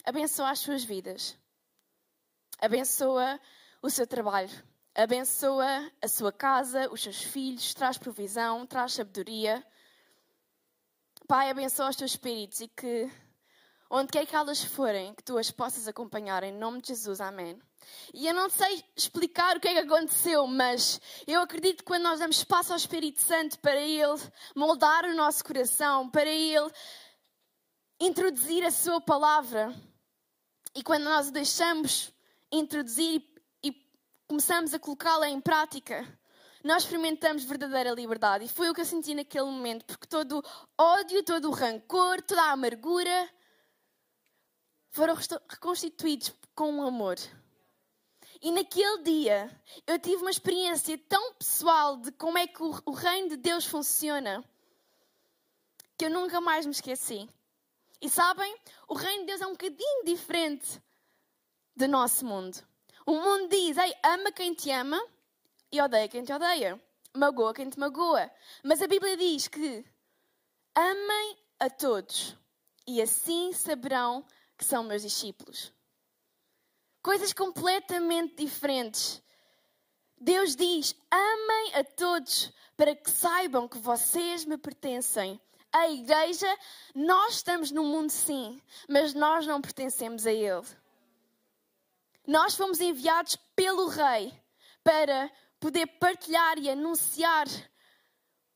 abençoa 0.05 0.51
as 0.51 0.59
suas 0.59 0.85
vidas, 0.85 1.37
abençoa 2.61 3.41
o 3.81 3.89
seu 3.89 4.07
trabalho, 4.07 4.51
abençoa 4.95 5.91
a 6.03 6.09
sua 6.09 6.33
casa, 6.33 6.91
os 6.93 7.03
seus 7.03 7.23
filhos, 7.23 7.75
traz 7.75 7.97
provisão, 7.97 8.67
traz 8.67 8.93
sabedoria. 8.93 9.65
Pai, 11.27 11.51
abençoa 11.51 11.91
os 11.91 11.97
teus 11.97 12.13
espíritos 12.13 12.61
e 12.61 12.69
que, 12.69 13.11
onde 13.91 14.13
quer 14.13 14.27
que 14.27 14.37
elas 14.37 14.63
forem, 14.63 15.15
que 15.15 15.23
tu 15.23 15.39
as 15.39 15.51
possas 15.51 15.89
acompanhar, 15.89 16.43
em 16.45 16.53
nome 16.53 16.81
de 16.81 16.89
Jesus, 16.89 17.21
amém. 17.21 17.59
E 18.13 18.27
eu 18.27 18.35
não 18.35 18.51
sei 18.51 18.85
explicar 18.95 19.57
o 19.57 19.61
que 19.61 19.69
é 19.69 19.73
que 19.73 19.93
aconteceu, 19.93 20.47
mas 20.47 21.01
eu 21.27 21.41
acredito 21.41 21.79
que 21.79 21.85
quando 21.85 22.03
nós 22.03 22.19
damos 22.19 22.37
espaço 22.37 22.73
ao 22.73 22.77
Espírito 22.77 23.21
Santo 23.21 23.59
para 23.61 23.81
Ele 23.81 24.21
moldar 24.55 25.05
o 25.07 25.15
nosso 25.15 25.43
coração, 25.43 26.09
para 26.11 26.29
Ele 26.29 26.71
introduzir 28.01 28.65
a 28.65 28.71
Sua 28.71 29.01
palavra, 29.01 29.75
e 30.75 30.83
quando 30.83 31.05
nós 31.05 31.29
o 31.29 31.33
deixamos 31.33 32.13
introduzir 32.53 33.23
e, 33.65 33.75
começamos 34.27 34.75
a 34.75 34.79
colocá-la 34.79 35.31
em 35.31 35.41
prática, 35.41 36.07
nós 36.63 36.83
experimentamos 36.83 37.45
verdadeira 37.45 37.93
liberdade. 37.93 38.45
E 38.45 38.49
foi 38.49 38.69
o 38.69 38.75
que 38.75 38.83
eu 38.83 38.85
senti 38.85 39.15
naquele 39.15 39.47
momento, 39.47 39.87
porque 39.87 40.07
todo 40.07 40.39
o 40.39 40.83
ódio, 40.83 41.23
todo 41.23 41.49
o 41.49 41.53
rancor, 41.53 42.21
toda 42.21 42.43
a 42.43 42.53
amargura 42.53 43.31
foram 44.99 45.15
reconstituídos 45.49 46.35
com 46.57 46.83
amor. 46.83 47.17
E 48.43 48.51
naquele 48.51 49.03
dia 49.05 49.63
eu 49.87 49.97
tive 49.97 50.17
uma 50.17 50.31
experiência 50.31 50.99
tão 51.09 51.35
pessoal 51.35 51.97
de 51.99 52.11
como 52.11 52.37
é 52.37 52.49
que 52.49 52.61
o, 52.61 52.83
o 52.85 52.91
reino 52.91 53.29
de 53.29 53.37
Deus 53.37 53.65
funciona 53.65 54.45
que 55.97 56.07
eu 56.07 56.11
nunca 56.11 56.41
mais 56.41 56.67
me 56.67 56.73
esqueci. 56.73 57.29
E 58.01 58.11
sabem, 58.11 58.53
o 58.89 58.95
reino 58.95 59.21
de 59.21 59.27
Deus 59.27 59.41
é 59.41 59.47
um 59.47 59.53
bocadinho 59.53 60.05
diferente 60.05 60.83
do 61.77 61.87
nosso 61.87 62.27
mundo. 62.27 62.59
O 63.07 63.15
mundo 63.15 63.49
diz: 63.49 63.77
Ei, 63.77 63.95
ama 64.05 64.33
quem 64.33 64.53
te 64.53 64.69
ama 64.73 65.01
e 65.71 65.81
odeia 65.81 66.09
quem 66.09 66.25
te 66.25 66.33
odeia. 66.33 66.81
Magoa 67.17 67.55
quem 67.55 67.71
te 67.71 67.79
magoa. 67.79 68.29
Mas 68.65 68.83
a 68.83 68.89
Bíblia 68.89 69.17
diz 69.17 69.47
que 69.47 69.85
amem 70.75 71.39
a 71.61 71.71
todos 71.71 72.37
e 72.85 73.01
assim 73.01 73.53
saberão 73.53 74.27
que 74.59 74.65
são 74.65 74.83
meus 74.83 75.03
discípulos. 75.03 75.73
Coisas 77.01 77.33
completamente 77.33 78.45
diferentes. 78.45 79.23
Deus 80.21 80.57
diz: 80.57 80.95
amem 81.11 81.75
a 81.77 81.85
todos 81.85 82.53
para 82.77 82.95
que 82.95 83.11
saibam 83.11 83.69
que 83.69 83.79
vocês 83.79 84.45
me 84.45 84.59
pertencem 84.59 85.41
a 85.73 85.89
igreja, 85.91 86.59
nós 86.95 87.37
estamos 87.37 87.71
no 87.71 87.85
mundo 87.85 88.11
sim, 88.11 88.61
mas 88.89 89.15
nós 89.15 89.47
não 89.47 89.61
pertencemos 89.61 90.27
a 90.27 90.33
ele. 90.33 90.67
Nós 92.27 92.55
fomos 92.55 92.81
enviados 92.81 93.37
pelo 93.55 93.87
Rei 93.87 94.33
para 94.83 95.31
poder 95.61 95.87
partilhar 95.99 96.59
e 96.59 96.71
anunciar 96.71 97.47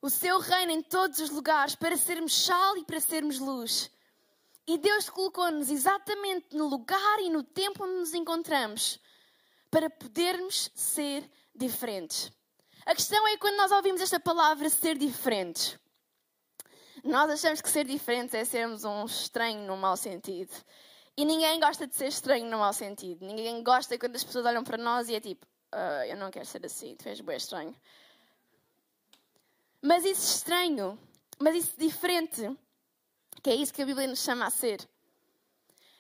o 0.01 0.11
seu 0.11 0.39
reino 0.41 0.73
em 0.73 0.83
todos 0.83 1.21
os 1.21 1.31
lugares, 1.31 1.75
para 1.75 1.97
sermos 1.97 2.35
sal 2.35 2.77
e 2.77 2.85
para 2.85 3.01
sermos 3.01 3.39
luz. 3.39 3.91
E 4.67 4.79
Deus 4.79 5.11
colocou-nos 5.11 5.71
exatamente 5.71 6.57
no 6.57 6.69
lugar 6.69 7.19
e 7.21 7.31
no 7.31 7.43
tempo 7.43 7.85
onde 7.85 7.95
nos 7.95 8.15
encontramos 8.15 9.01
para 9.71 9.91
podermos 9.91 10.71
ser 10.75 11.29
diferentes. 11.55 12.31
A 12.87 12.95
questão 12.95 13.27
é 13.29 13.37
quando 13.37 13.57
nós 13.57 13.73
ouvimos 13.73 14.01
esta 14.01 14.21
palavra 14.21 14.69
ser 14.69 14.97
diferentes. 14.97 15.79
Nós 17.03 17.31
achamos 17.31 17.61
que 17.61 17.69
ser 17.69 17.85
diferentes 17.85 18.35
é 18.35 18.45
sermos 18.45 18.85
um 18.85 19.05
estranho 19.05 19.67
no 19.67 19.77
mau 19.77 19.97
sentido. 19.97 20.53
E 21.17 21.25
ninguém 21.25 21.59
gosta 21.59 21.87
de 21.87 21.95
ser 21.95 22.07
estranho 22.07 22.47
no 22.47 22.59
mau 22.59 22.73
sentido. 22.73 23.25
Ninguém 23.27 23.63
gosta 23.63 23.99
quando 23.99 24.17
as 24.17 24.25
pessoas 24.25 24.47
olham 24.47 24.63
para 24.63 24.79
nós 24.79 25.09
e 25.09 25.15
é 25.15 25.21
tipo, 25.21 25.45
uh, 25.75 26.05
eu 26.07 26.17
não 26.17 26.31
quero 26.31 26.47
ser 26.47 26.65
assim, 26.65 26.95
tu 26.97 27.09
és 27.09 27.21
bem 27.21 27.37
estranho. 27.37 27.75
Mas 29.83 30.05
isso 30.05 30.37
estranho, 30.37 30.99
mas 31.41 31.57
isso 31.57 31.77
diferente, 31.77 32.57
que 33.43 33.51
é 33.51 33.55
isso 33.55 33.75
que 33.75 33.83
a 33.83 33.87
Bíblia 33.87 34.07
nos 34.07 34.21
chama 34.21 34.47
a 34.47 34.51
ser. 34.51 34.89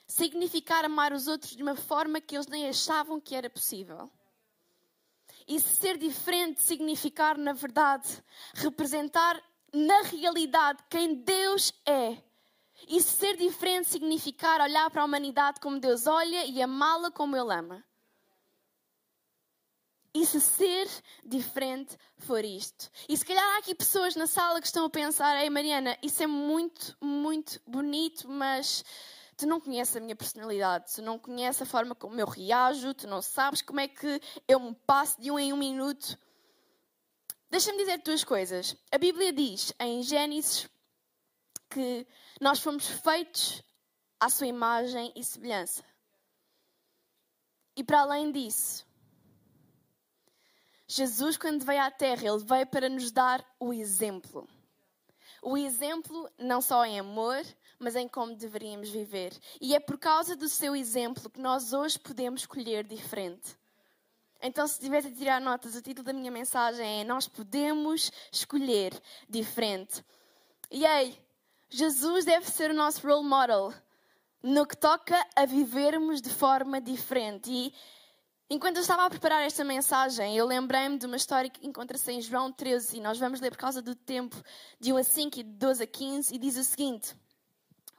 Significar 0.07 0.85
amar 0.85 1.13
os 1.13 1.27
outros 1.27 1.57
de 1.57 1.63
uma 1.63 1.75
forma 1.75 2.21
que 2.21 2.37
eles 2.37 2.47
nem 2.47 2.69
achavam 2.69 3.21
que 3.21 3.35
era 3.35 3.51
possível. 3.51 4.11
E 5.49 5.59
ser 5.59 5.99
diferente 5.99 6.63
significar, 6.63 7.37
na 7.37 7.53
verdade, 7.53 8.09
representar 8.55 9.43
na 9.73 10.03
realidade 10.03 10.85
quem 10.89 11.15
Deus 11.15 11.73
é. 11.85 12.17
E 12.89 13.01
ser 13.01 13.37
diferente 13.37 13.89
significar 13.89 14.61
olhar 14.61 14.91
para 14.91 15.03
a 15.03 15.05
humanidade 15.05 15.61
como 15.61 15.81
Deus 15.81 16.07
olha 16.07 16.45
e 16.45 16.63
amá-la 16.63 17.11
como 17.11 17.37
Ele 17.37 17.53
ama. 17.53 17.85
E 20.15 20.27
se 20.27 20.41
ser 20.41 20.89
diferente 21.25 21.97
for 22.19 22.45
isto? 22.45 22.91
E 23.09 23.17
se 23.17 23.25
calhar 23.25 23.45
há 23.55 23.59
aqui 23.59 23.75
pessoas 23.75 24.15
na 24.15 24.27
sala 24.27 24.61
que 24.61 24.67
estão 24.67 24.85
a 24.85 24.91
pensar: 24.91 25.43
Ei 25.43 25.49
Mariana, 25.49 25.97
isso 26.03 26.23
é 26.23 26.27
muito, 26.27 26.97
muito 27.01 27.59
bonito, 27.67 28.29
mas 28.29 28.85
tu 29.39 29.47
não 29.47 29.59
conheces 29.59 29.97
a 29.97 30.01
minha 30.01 30.15
personalidade, 30.15 30.95
tu 30.95 31.03
não 31.03 31.19
conheces 31.19 31.63
a 31.63 31.67
forma 31.67 31.95
como 31.95 32.21
eu 32.21 32.27
reajo, 32.27 32.93
tu 32.93 33.07
não 33.07 33.23
sabes 33.23 33.63
como 33.63 33.81
é 33.81 33.89
que 33.89 34.21
eu 34.47 34.61
me 34.61 34.75
passo 34.87 35.19
de 35.21 35.31
um 35.31 35.39
em 35.39 35.53
um 35.53 35.57
minuto. 35.57 36.19
Deixa-me 37.51 37.79
dizer 37.79 37.99
duas 38.03 38.23
coisas. 38.23 38.77
A 38.91 38.99
Bíblia 38.99 39.33
diz 39.33 39.73
em 39.81 40.03
Gênesis 40.03 40.69
que 41.71 42.07
nós 42.39 42.61
fomos 42.61 42.87
feitos 42.87 43.63
à 44.21 44.29
sua 44.29 44.47
imagem 44.47 45.11
e 45.17 45.25
semelhança. 45.25 45.83
E 47.75 47.83
para 47.83 48.03
além 48.03 48.31
disso, 48.31 48.87
Jesus, 50.95 51.39
quando 51.39 51.65
veio 51.65 51.81
à 51.81 51.91
Terra, 51.91 52.29
ele 52.29 52.45
veio 52.45 52.67
para 52.67 52.87
nos 52.87 53.11
dar 53.11 53.43
o 53.59 53.73
exemplo. 53.73 54.47
O 55.41 55.57
exemplo 55.57 56.29
não 56.39 56.61
só 56.61 56.85
em 56.85 57.01
amor, 57.01 57.43
mas 57.79 57.97
em 57.97 58.07
como 58.07 58.37
deveríamos 58.37 58.91
viver. 58.91 59.33
E 59.59 59.75
é 59.75 59.81
por 59.81 59.97
causa 59.97 60.37
do 60.37 60.51
seu 60.51 60.77
exemplo 60.77 61.31
que 61.31 61.41
nós 61.41 61.73
hoje 61.73 61.99
podemos 61.99 62.43
escolher 62.43 62.85
diferente. 62.85 63.57
Então, 64.43 64.67
se 64.67 64.79
tivesse 64.79 65.09
a 65.09 65.15
tirar 65.15 65.41
notas, 65.41 65.75
o 65.75 65.81
título 65.81 66.05
da 66.05 66.13
minha 66.13 66.31
mensagem 66.31 67.01
é 67.01 67.05
Nós 67.05 67.27
podemos 67.27 68.13
escolher 68.31 68.93
diferente. 69.27 70.05
E 70.71 70.85
aí, 70.85 71.19
Jesus 71.71 72.27
deve 72.27 72.51
ser 72.51 72.71
o 72.71 72.75
nosso 72.75 73.07
role 73.07 73.27
model 73.27 73.73
no 74.43 74.67
que 74.67 74.77
toca 74.77 75.17
a 75.35 75.47
vivermos 75.47 76.21
de 76.21 76.29
forma 76.29 76.83
diferente. 76.83 77.51
E 77.51 77.75
enquanto 78.53 78.77
eu 78.77 78.83
estava 78.83 79.07
a 79.07 79.11
preparar 79.11 79.43
esta 79.43 79.65
mensagem, 79.65 80.37
eu 80.37 80.45
lembrei-me 80.45 80.99
de 80.99 81.07
uma 81.07 81.17
história 81.17 81.49
que 81.49 81.67
encontra-se 81.67 82.13
em 82.13 82.21
João 82.21 82.53
13, 82.53 82.99
e 82.99 83.01
nós 83.01 83.19
vamos 83.19 83.41
ler 83.41 83.51
por 83.51 83.57
causa 83.57 83.81
do 83.81 83.95
tempo 83.95 84.37
de 84.79 84.93
1 84.93 84.97
a 84.99 85.03
5 85.03 85.41
e 85.41 85.43
de 85.43 85.53
12 85.55 85.83
a 85.83 85.87
15, 85.87 86.35
e 86.35 86.39
diz 86.39 86.59
o 86.59 86.65
seguinte: 86.65 87.17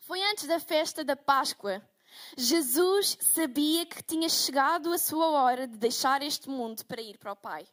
Foi 0.02 0.22
antes 0.22 0.46
da 0.46 0.60
festa 0.60 1.04
da 1.04 1.16
Páscoa. 1.16 1.82
Jesus 2.38 3.18
sabia 3.20 3.88
que 3.88 4.04
tinha 4.04 4.30
chegado 4.30 4.94
a 4.94 5.00
sua 5.00 5.32
hora 5.32 5.68
de 5.68 5.76
deixar 5.76 6.22
este 6.22 6.48
mundo 6.48 6.86
para 6.86 7.02
ir 7.02 7.18
para 7.18 7.32
o 7.32 7.36
Pai. 7.36 7.68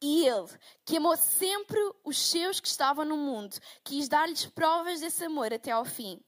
E 0.00 0.28
ele, 0.28 0.46
que 0.84 0.96
amou 0.96 1.16
sempre 1.16 1.80
os 2.04 2.16
seus 2.16 2.60
que 2.60 2.68
estavam 2.68 3.04
no 3.04 3.16
mundo, 3.16 3.56
quis 3.82 4.08
dar-lhes 4.08 4.46
provas 4.46 5.00
desse 5.00 5.24
amor 5.24 5.52
até 5.52 5.72
ao 5.72 5.84
fim. 5.84 6.22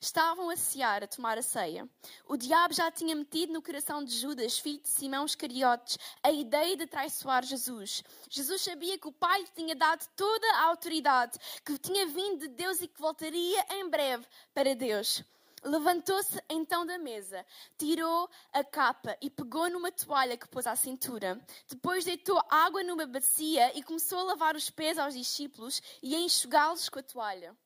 Estavam 0.00 0.48
a 0.48 0.56
cear, 0.56 1.02
a 1.02 1.08
tomar 1.08 1.38
a 1.38 1.42
ceia. 1.42 1.88
O 2.24 2.36
diabo 2.36 2.72
já 2.72 2.88
tinha 2.88 3.16
metido 3.16 3.52
no 3.52 3.60
coração 3.60 4.04
de 4.04 4.16
Judas, 4.16 4.56
filho 4.56 4.80
de 4.80 4.88
Simão 4.88 5.24
Iscariotes, 5.24 5.98
a 6.22 6.30
ideia 6.30 6.76
de 6.76 6.86
traiçoar 6.86 7.44
Jesus. 7.44 8.04
Jesus 8.30 8.62
sabia 8.62 8.96
que 8.96 9.08
o 9.08 9.12
Pai 9.12 9.40
lhe 9.40 9.48
tinha 9.56 9.74
dado 9.74 10.08
toda 10.14 10.46
a 10.54 10.66
autoridade, 10.66 11.36
que 11.64 11.76
tinha 11.78 12.06
vindo 12.06 12.42
de 12.42 12.48
Deus 12.48 12.80
e 12.80 12.86
que 12.86 13.00
voltaria 13.00 13.66
em 13.70 13.90
breve 13.90 14.24
para 14.54 14.72
Deus. 14.76 15.24
Levantou-se 15.64 16.40
então 16.48 16.86
da 16.86 16.96
mesa, 16.96 17.44
tirou 17.76 18.30
a 18.52 18.62
capa 18.62 19.18
e 19.20 19.28
pegou 19.28 19.68
numa 19.68 19.90
toalha 19.90 20.36
que 20.36 20.46
pôs 20.46 20.68
à 20.68 20.76
cintura. 20.76 21.44
Depois 21.68 22.04
deitou 22.04 22.40
água 22.48 22.84
numa 22.84 23.04
bacia 23.04 23.76
e 23.76 23.82
começou 23.82 24.20
a 24.20 24.22
lavar 24.22 24.54
os 24.54 24.70
pés 24.70 24.96
aos 24.96 25.14
discípulos 25.14 25.82
e 26.00 26.14
a 26.14 26.20
enxugá-los 26.20 26.88
com 26.88 27.00
a 27.00 27.02
toalha. 27.02 27.56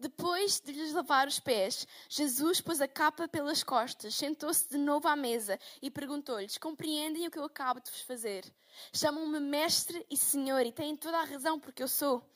Depois 0.00 0.58
de 0.60 0.72
lhes 0.72 0.94
lavar 0.94 1.28
os 1.28 1.38
pés, 1.38 1.86
Jesus 2.08 2.58
pôs 2.58 2.80
a 2.80 2.88
capa 2.88 3.28
pelas 3.28 3.62
costas, 3.62 4.14
sentou-se 4.14 4.66
de 4.66 4.78
novo 4.78 5.06
à 5.06 5.14
mesa 5.14 5.60
e 5.82 5.90
perguntou-lhes: 5.90 6.56
Compreendem 6.56 7.26
o 7.26 7.30
que 7.30 7.38
eu 7.38 7.44
acabo 7.44 7.80
de 7.80 7.90
vos 7.90 8.00
fazer? 8.00 8.50
Chamam-me 8.94 9.38
Mestre 9.38 10.06
e 10.10 10.16
Senhor 10.16 10.64
e 10.64 10.72
têm 10.72 10.96
toda 10.96 11.18
a 11.18 11.24
razão 11.24 11.60
porque 11.60 11.82
eu 11.82 11.88
sou. 11.88 12.26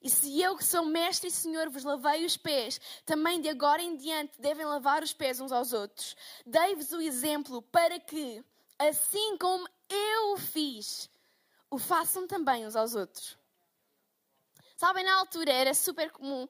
E 0.00 0.08
se 0.08 0.40
eu, 0.40 0.56
que 0.56 0.64
sou 0.64 0.84
Mestre 0.84 1.26
e 1.26 1.32
Senhor, 1.32 1.68
vos 1.70 1.82
lavei 1.82 2.24
os 2.24 2.36
pés, 2.36 2.80
também 3.04 3.40
de 3.40 3.48
agora 3.48 3.82
em 3.82 3.96
diante 3.96 4.40
devem 4.40 4.64
lavar 4.64 5.02
os 5.02 5.12
pés 5.12 5.40
uns 5.40 5.50
aos 5.50 5.72
outros. 5.72 6.14
Dei-vos 6.46 6.92
o 6.92 7.00
exemplo 7.00 7.62
para 7.62 7.98
que, 7.98 8.44
assim 8.78 9.36
como 9.38 9.68
eu 9.88 10.34
o 10.34 10.36
fiz, 10.36 11.10
o 11.68 11.78
façam 11.78 12.28
também 12.28 12.64
uns 12.64 12.76
aos 12.76 12.94
outros. 12.94 13.36
Sabem, 14.76 15.04
na 15.04 15.16
altura 15.18 15.52
era 15.52 15.74
super 15.74 16.12
comum 16.12 16.48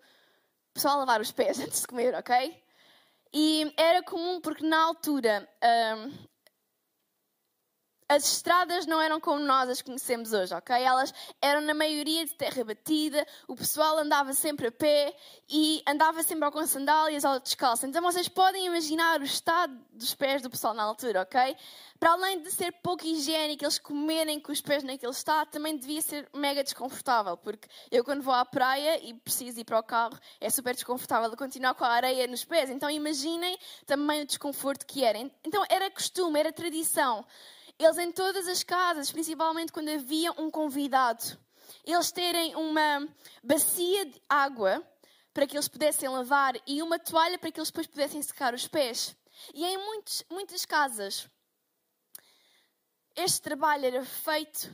pessoal 0.73 0.99
lavar 0.99 1.21
os 1.21 1.33
pés 1.33 1.59
antes 1.61 1.81
de 1.81 1.87
comer, 1.87 2.14
ok? 2.14 2.62
E 3.35 3.73
era 3.76 4.02
comum 4.02 4.41
porque 4.41 4.67
na 4.67 4.83
altura 4.83 5.49
um, 5.97 6.12
as 8.12 8.31
estradas 8.31 8.85
não 8.85 9.00
eram 9.00 9.19
como 9.19 9.40
nós 9.40 9.71
as 9.71 9.81
conhecemos 9.81 10.35
hoje, 10.35 10.54
ok? 10.54 10.76
Elas 10.76 11.14
eram 11.40 11.62
na 11.62 11.73
maioria 11.73 12.26
de 12.26 12.35
terra 12.35 12.62
batida, 12.62 13.26
o 13.49 13.57
pessoal 13.57 13.97
andava 13.97 14.35
sempre 14.35 14.66
a 14.66 14.73
pé 14.73 15.16
e 15.49 15.83
andava 15.88 16.23
sempre 16.23 16.50
com 16.50 16.66
sandálias 16.66 17.25
ou 17.25 17.40
descalço. 17.40 17.87
Então 17.87 18.02
vocês 18.02 18.28
podem 18.28 18.66
imaginar 18.66 19.19
o 19.19 19.25
estado 19.25 19.75
dos 19.90 20.14
pés 20.14 20.42
do 20.42 20.50
pessoal 20.50 20.75
na 20.75 20.83
altura, 20.83 21.23
ok? 21.23 21.57
Para 21.99 22.12
além 22.12 22.42
de 22.42 22.50
ser 22.50 22.73
pouco 22.83 23.07
higiênico, 23.07 23.64
eles 23.64 23.78
comerem 23.78 24.38
com 24.38 24.52
os 24.52 24.61
pés 24.61 24.83
naquele 24.83 25.12
estado, 25.12 25.49
também 25.49 25.78
devia 25.78 26.02
ser 26.02 26.28
mega 26.35 26.62
desconfortável, 26.62 27.38
porque 27.38 27.66
eu 27.90 28.04
quando 28.04 28.21
vou 28.21 28.35
à 28.35 28.45
praia 28.45 29.02
e 29.02 29.14
preciso 29.14 29.61
ir 29.61 29.64
para 29.64 29.78
o 29.78 29.83
carro, 29.83 30.19
é 30.38 30.50
super 30.50 30.75
desconfortável 30.75 31.35
continuar 31.35 31.75
com 31.75 31.85
a 31.85 31.88
areia 31.88 32.26
nos 32.26 32.45
pés. 32.45 32.69
Então 32.69 32.90
imaginem 32.90 33.57
também 33.87 34.21
o 34.21 34.26
desconforto 34.26 34.85
que 34.85 35.02
era. 35.02 35.19
Então 35.42 35.64
era 35.71 35.90
costume, 35.90 36.38
era 36.38 36.52
tradição. 36.52 37.25
Eles 37.82 37.98
em 37.98 38.12
todas 38.12 38.46
as 38.46 38.62
casas, 38.62 39.10
principalmente 39.10 39.72
quando 39.72 39.88
havia 39.88 40.30
um 40.40 40.48
convidado, 40.52 41.36
eles 41.84 42.12
terem 42.12 42.54
uma 42.54 43.08
bacia 43.42 44.06
de 44.06 44.22
água 44.28 44.86
para 45.34 45.48
que 45.48 45.56
eles 45.56 45.66
pudessem 45.66 46.08
lavar 46.08 46.54
e 46.64 46.80
uma 46.80 46.96
toalha 46.96 47.40
para 47.40 47.50
que 47.50 47.58
eles 47.58 47.70
depois 47.70 47.88
pudessem 47.88 48.22
secar 48.22 48.54
os 48.54 48.68
pés. 48.68 49.16
E 49.52 49.64
em 49.64 49.76
muitos, 49.78 50.22
muitas 50.30 50.64
casas, 50.64 51.28
este 53.16 53.42
trabalho 53.42 53.84
era 53.84 54.04
feito 54.04 54.72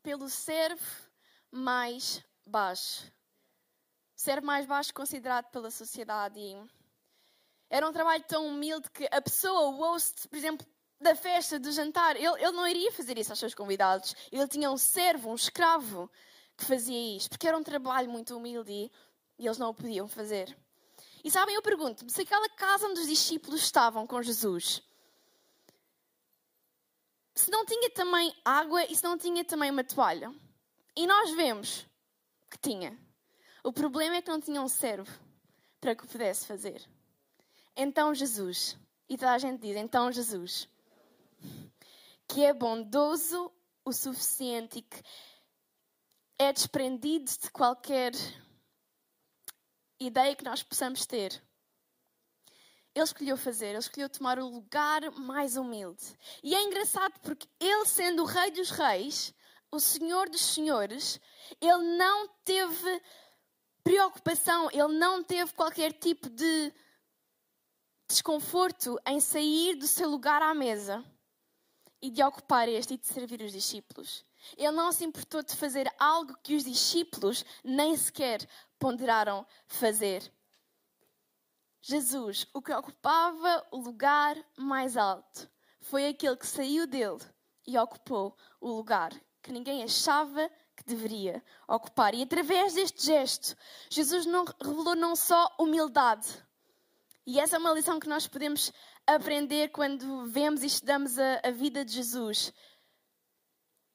pelo 0.00 0.28
servo 0.28 0.86
mais 1.50 2.22
baixo. 2.46 3.10
Servo 4.14 4.46
mais 4.46 4.66
baixo 4.66 4.94
considerado 4.94 5.50
pela 5.50 5.72
sociedade. 5.72 6.40
Era 7.68 7.88
um 7.88 7.92
trabalho 7.92 8.22
tão 8.22 8.46
humilde 8.46 8.88
que 8.92 9.08
a 9.10 9.20
pessoa, 9.20 9.62
o 9.62 9.76
host, 9.78 10.28
por 10.28 10.36
exemplo, 10.36 10.64
da 11.00 11.14
festa, 11.14 11.58
do 11.58 11.70
jantar. 11.72 12.16
Ele, 12.16 12.42
ele 12.42 12.52
não 12.52 12.66
iria 12.66 12.92
fazer 12.92 13.18
isso 13.18 13.32
aos 13.32 13.38
seus 13.38 13.54
convidados. 13.54 14.14
Ele 14.32 14.48
tinha 14.48 14.70
um 14.70 14.76
servo, 14.76 15.30
um 15.30 15.34
escravo, 15.34 16.10
que 16.56 16.64
fazia 16.64 17.16
isto, 17.16 17.30
porque 17.30 17.46
era 17.46 17.56
um 17.56 17.62
trabalho 17.62 18.10
muito 18.10 18.36
humilde 18.36 18.90
e 19.38 19.46
eles 19.46 19.58
não 19.58 19.70
o 19.70 19.74
podiam 19.74 20.08
fazer. 20.08 20.56
E 21.22 21.30
sabem, 21.30 21.54
eu 21.54 21.62
pergunto-me, 21.62 22.10
se 22.10 22.22
aquela 22.22 22.48
casa 22.50 22.86
onde 22.86 23.00
os 23.00 23.08
discípulos 23.08 23.60
estavam 23.60 24.06
com 24.06 24.22
Jesus, 24.22 24.82
se 27.34 27.50
não 27.50 27.66
tinha 27.66 27.90
também 27.90 28.34
água 28.44 28.84
e 28.84 28.96
se 28.96 29.04
não 29.04 29.18
tinha 29.18 29.44
também 29.44 29.70
uma 29.70 29.84
toalha, 29.84 30.32
e 30.94 31.06
nós 31.06 31.30
vemos 31.32 31.86
que 32.50 32.58
tinha, 32.58 32.98
o 33.62 33.72
problema 33.72 34.16
é 34.16 34.22
que 34.22 34.30
não 34.30 34.40
tinha 34.40 34.62
um 34.62 34.68
servo 34.68 35.12
para 35.80 35.94
que 35.94 36.04
o 36.04 36.08
pudesse 36.08 36.46
fazer. 36.46 36.82
Então 37.76 38.14
Jesus, 38.14 38.78
e 39.08 39.18
toda 39.18 39.32
a 39.32 39.38
gente 39.38 39.60
diz, 39.60 39.76
então 39.76 40.10
Jesus, 40.10 40.68
que 42.28 42.44
é 42.44 42.52
bondoso 42.52 43.52
o 43.84 43.92
suficiente 43.92 44.78
e 44.78 44.82
que 44.82 45.02
é 46.38 46.52
desprendido 46.52 47.30
de 47.30 47.50
qualquer 47.50 48.12
ideia 49.98 50.36
que 50.36 50.44
nós 50.44 50.62
possamos 50.62 51.06
ter. 51.06 51.42
Ele 52.94 53.04
escolheu 53.04 53.36
fazer, 53.36 53.68
ele 53.68 53.78
escolheu 53.78 54.08
tomar 54.08 54.38
o 54.38 54.48
lugar 54.48 55.10
mais 55.12 55.56
humilde. 55.56 56.02
E 56.42 56.54
é 56.54 56.62
engraçado 56.62 57.18
porque 57.20 57.48
ele, 57.60 57.86
sendo 57.86 58.22
o 58.22 58.26
Rei 58.26 58.50
dos 58.50 58.70
Reis, 58.70 59.34
o 59.70 59.78
Senhor 59.78 60.28
dos 60.28 60.44
Senhores, 60.44 61.20
ele 61.60 61.96
não 61.96 62.28
teve 62.44 63.02
preocupação, 63.84 64.68
ele 64.72 64.98
não 64.98 65.22
teve 65.22 65.52
qualquer 65.52 65.92
tipo 65.92 66.28
de 66.28 66.72
desconforto 68.08 68.98
em 69.06 69.20
sair 69.20 69.76
do 69.76 69.86
seu 69.86 70.08
lugar 70.08 70.42
à 70.42 70.54
mesa 70.54 71.04
e 72.06 72.10
de 72.10 72.22
ocupar 72.22 72.68
este 72.68 72.94
e 72.94 72.96
de 72.96 73.04
servir 73.04 73.42
os 73.42 73.50
discípulos. 73.50 74.24
Ele 74.56 74.70
não 74.70 74.92
se 74.92 75.04
importou 75.04 75.42
de 75.42 75.56
fazer 75.56 75.92
algo 75.98 76.36
que 76.40 76.54
os 76.54 76.62
discípulos 76.62 77.44
nem 77.64 77.96
sequer 77.96 78.48
ponderaram 78.78 79.44
fazer. 79.66 80.32
Jesus, 81.82 82.46
o 82.54 82.62
que 82.62 82.72
ocupava 82.72 83.66
o 83.72 83.78
lugar 83.78 84.36
mais 84.56 84.96
alto, 84.96 85.50
foi 85.80 86.06
aquele 86.06 86.36
que 86.36 86.46
saiu 86.46 86.86
dele 86.86 87.18
e 87.66 87.76
ocupou 87.76 88.36
o 88.60 88.68
lugar 88.70 89.12
que 89.42 89.50
ninguém 89.50 89.82
achava 89.82 90.48
que 90.76 90.84
deveria 90.84 91.42
ocupar. 91.66 92.14
E 92.14 92.22
através 92.22 92.74
deste 92.74 93.04
gesto, 93.04 93.56
Jesus 93.90 94.26
não, 94.26 94.44
revelou 94.44 94.94
não 94.94 95.16
só 95.16 95.52
humildade, 95.58 96.46
e 97.26 97.40
essa 97.40 97.56
é 97.56 97.58
uma 97.58 97.72
lição 97.72 97.98
que 97.98 98.08
nós 98.08 98.28
podemos 98.28 98.72
aprender 99.06 99.68
quando 99.68 100.26
vemos 100.26 100.62
e 100.62 100.66
estudamos 100.66 101.18
a, 101.18 101.40
a 101.44 101.50
vida 101.50 101.84
de 101.84 101.92
Jesus. 101.92 102.52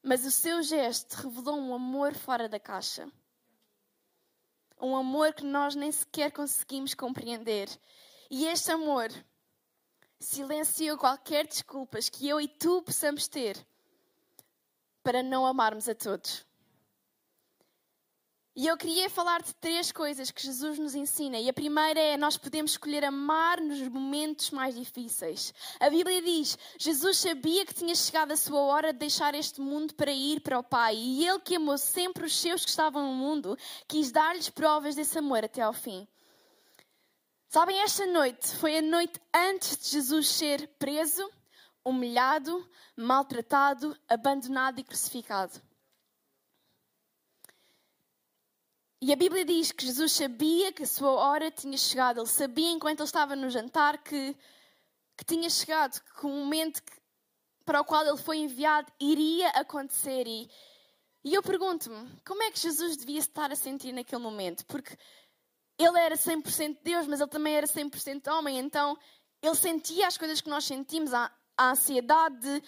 Mas 0.03 0.25
o 0.25 0.31
seu 0.31 0.63
gesto 0.63 1.13
revelou 1.13 1.59
um 1.59 1.75
amor 1.75 2.13
fora 2.15 2.47
da 2.47 2.59
caixa. 2.59 3.11
Um 4.79 4.95
amor 4.95 5.33
que 5.33 5.43
nós 5.43 5.75
nem 5.75 5.91
sequer 5.91 6.31
conseguimos 6.31 6.93
compreender. 6.93 7.69
E 8.29 8.47
este 8.47 8.71
amor 8.71 9.09
silenciou 10.19 10.97
qualquer 10.97 11.45
desculpas 11.45 12.09
que 12.09 12.27
eu 12.27 12.39
e 12.39 12.47
tu 12.47 12.81
possamos 12.81 13.27
ter 13.27 13.63
para 15.03 15.21
não 15.21 15.45
amarmos 15.45 15.89
a 15.89 15.95
todos. 15.95 16.45
E 18.53 18.67
eu 18.67 18.75
queria 18.75 19.09
falar 19.09 19.41
de 19.41 19.55
três 19.55 19.93
coisas 19.93 20.29
que 20.29 20.41
Jesus 20.41 20.77
nos 20.77 20.93
ensina. 20.93 21.39
E 21.39 21.47
a 21.47 21.53
primeira 21.53 21.99
é: 21.99 22.17
nós 22.17 22.35
podemos 22.35 22.71
escolher 22.71 23.05
amar 23.05 23.61
nos 23.61 23.79
momentos 23.87 24.51
mais 24.51 24.75
difíceis. 24.75 25.53
A 25.79 25.89
Bíblia 25.89 26.21
diz: 26.21 26.57
Jesus 26.77 27.17
sabia 27.17 27.65
que 27.65 27.73
tinha 27.73 27.95
chegado 27.95 28.33
a 28.33 28.37
sua 28.37 28.59
hora 28.59 28.91
de 28.91 28.99
deixar 28.99 29.33
este 29.35 29.61
mundo 29.61 29.95
para 29.95 30.11
ir 30.11 30.41
para 30.41 30.59
o 30.59 30.63
Pai. 30.63 30.97
E 30.97 31.25
Ele, 31.25 31.39
que 31.39 31.55
amou 31.55 31.77
sempre 31.77 32.25
os 32.25 32.35
seus 32.35 32.65
que 32.65 32.69
estavam 32.69 33.07
no 33.07 33.13
mundo, 33.13 33.57
quis 33.87 34.11
dar-lhes 34.11 34.49
provas 34.49 34.95
desse 34.95 35.17
amor 35.17 35.45
até 35.45 35.61
ao 35.61 35.71
fim. 35.71 36.05
Sabem, 37.47 37.79
esta 37.79 38.05
noite 38.05 38.53
foi 38.57 38.77
a 38.77 38.81
noite 38.81 39.19
antes 39.33 39.77
de 39.77 39.91
Jesus 39.91 40.27
ser 40.27 40.67
preso, 40.77 41.29
humilhado, 41.85 42.69
maltratado, 42.97 43.97
abandonado 44.09 44.79
e 44.79 44.83
crucificado. 44.83 45.70
E 49.03 49.11
a 49.11 49.15
Bíblia 49.15 49.43
diz 49.43 49.71
que 49.71 49.83
Jesus 49.83 50.11
sabia 50.11 50.71
que 50.71 50.83
a 50.83 50.87
sua 50.87 51.09
hora 51.09 51.49
tinha 51.49 51.75
chegado. 51.75 52.19
Ele 52.19 52.27
sabia, 52.27 52.69
enquanto 52.69 52.99
ele 52.99 53.05
estava 53.05 53.35
no 53.35 53.49
jantar, 53.49 53.97
que, 53.97 54.37
que 55.17 55.25
tinha 55.25 55.49
chegado, 55.49 55.99
que 55.99 56.23
o 56.23 56.29
momento 56.29 56.83
que, 56.83 56.93
para 57.65 57.81
o 57.81 57.83
qual 57.83 58.05
ele 58.05 58.17
foi 58.17 58.37
enviado 58.37 58.91
iria 58.99 59.49
acontecer. 59.49 60.27
E, 60.27 60.47
e 61.23 61.33
eu 61.33 61.41
pergunto-me, 61.41 62.15
como 62.23 62.43
é 62.43 62.51
que 62.51 62.59
Jesus 62.59 62.95
devia 62.95 63.17
estar 63.17 63.51
a 63.51 63.55
sentir 63.55 63.91
naquele 63.91 64.21
momento? 64.21 64.63
Porque 64.67 64.95
ele 65.79 65.97
era 65.97 66.15
100% 66.15 66.77
Deus, 66.83 67.07
mas 67.07 67.19
ele 67.19 67.29
também 67.29 67.55
era 67.55 67.65
100% 67.65 68.27
homem. 68.31 68.59
Então, 68.59 68.95
ele 69.41 69.55
sentia 69.55 70.05
as 70.05 70.15
coisas 70.15 70.41
que 70.41 70.49
nós 70.49 70.63
sentimos, 70.63 71.11
a, 71.11 71.31
a 71.57 71.71
ansiedade 71.71 72.39
de 72.39 72.63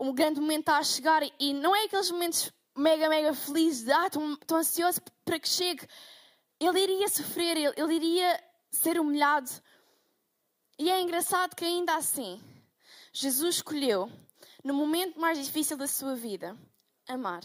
um 0.00 0.14
grande 0.14 0.40
momento 0.40 0.70
a 0.70 0.82
chegar. 0.82 1.22
E 1.38 1.52
não 1.52 1.76
é 1.76 1.84
aqueles 1.84 2.10
momentos 2.10 2.50
mega, 2.76 3.08
mega 3.08 3.34
feliz, 3.34 3.88
ah, 3.88 4.06
estou 4.06 4.56
ansioso 4.56 5.00
para 5.24 5.38
que 5.38 5.48
chegue. 5.48 5.86
Ele 6.58 6.80
iria 6.80 7.08
sofrer, 7.08 7.56
ele, 7.56 7.74
ele 7.76 7.94
iria 7.94 8.44
ser 8.70 8.98
humilhado. 8.98 9.50
E 10.78 10.90
é 10.90 11.00
engraçado 11.00 11.54
que 11.54 11.64
ainda 11.64 11.94
assim, 11.96 12.42
Jesus 13.12 13.56
escolheu, 13.56 14.10
no 14.62 14.74
momento 14.74 15.20
mais 15.20 15.44
difícil 15.44 15.76
da 15.76 15.86
sua 15.86 16.16
vida, 16.16 16.56
amar. 17.06 17.42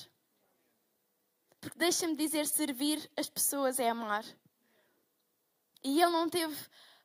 Porque 1.61 1.77
deixa-me 1.77 2.15
dizer, 2.15 2.47
servir 2.47 3.09
as 3.15 3.29
pessoas 3.29 3.79
é 3.79 3.89
amar. 3.89 4.25
E 5.83 6.01
ele 6.01 6.11
não 6.11 6.29
teve 6.29 6.55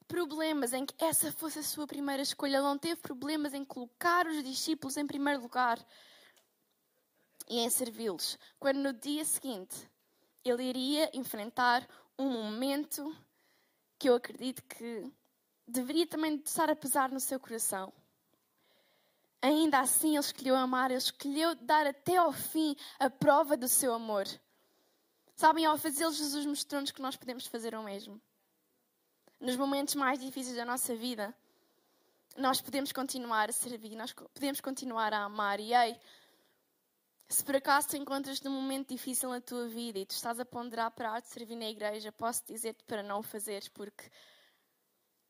problemas 0.06 0.72
em 0.72 0.86
que 0.86 0.94
essa 1.02 1.32
fosse 1.32 1.58
a 1.58 1.62
sua 1.62 1.86
primeira 1.86 2.22
escolha. 2.22 2.56
Ele 2.56 2.62
não 2.62 2.78
teve 2.78 3.00
problemas 3.00 3.52
em 3.52 3.64
colocar 3.64 4.26
os 4.26 4.42
discípulos 4.42 4.96
em 4.96 5.06
primeiro 5.06 5.42
lugar 5.42 5.84
e 7.48 7.58
em 7.58 7.70
servi-los, 7.70 8.38
quando 8.58 8.78
no 8.78 8.92
dia 8.92 9.24
seguinte 9.24 9.90
ele 10.44 10.62
iria 10.62 11.10
enfrentar 11.14 11.86
um 12.18 12.30
momento 12.30 13.14
que 13.98 14.08
eu 14.08 14.14
acredito 14.14 14.62
que 14.64 15.10
deveria 15.66 16.06
também 16.06 16.36
estar 16.44 16.68
a 16.68 16.76
pesar 16.76 17.10
no 17.10 17.20
seu 17.20 17.40
coração. 17.40 17.92
Ainda 19.40 19.80
assim, 19.80 20.10
ele 20.10 20.20
escolheu 20.20 20.56
amar, 20.56 20.90
ele 20.90 20.98
escolheu 20.98 21.54
dar 21.54 21.86
até 21.86 22.16
ao 22.16 22.32
fim 22.32 22.76
a 22.98 23.10
prova 23.10 23.56
do 23.56 23.68
seu 23.68 23.92
amor. 23.92 24.26
Sabem, 25.36 25.66
ao 25.66 25.76
fazê-lo, 25.76 26.12
Jesus 26.12 26.46
mostrou-nos 26.46 26.90
que 26.90 27.02
nós 27.02 27.16
podemos 27.16 27.46
fazer 27.46 27.74
o 27.74 27.82
mesmo. 27.82 28.20
Nos 29.40 29.56
momentos 29.56 29.94
mais 29.94 30.18
difíceis 30.18 30.56
da 30.56 30.64
nossa 30.64 30.94
vida, 30.94 31.34
nós 32.36 32.60
podemos 32.60 32.92
continuar 32.92 33.50
a 33.50 33.52
servir, 33.52 33.96
nós 33.96 34.12
podemos 34.12 34.60
continuar 34.60 35.12
a 35.12 35.24
amar. 35.24 35.60
E 35.60 35.74
ei, 35.74 35.98
se 37.28 37.44
por 37.44 37.56
acaso 37.56 37.88
te 37.88 37.96
encontras 37.96 38.40
num 38.42 38.50
momento 38.50 38.88
difícil 38.88 39.30
na 39.30 39.40
tua 39.40 39.66
vida 39.68 39.98
e 39.98 40.06
tu 40.06 40.12
estás 40.12 40.38
a 40.38 40.44
ponderar 40.44 40.90
para 40.90 41.20
te 41.20 41.28
servir 41.28 41.56
na 41.56 41.68
igreja, 41.68 42.12
posso 42.12 42.44
dizer-te 42.46 42.84
para 42.84 43.02
não 43.02 43.20
o 43.20 43.22
fazeres, 43.22 43.68
porque 43.68 44.10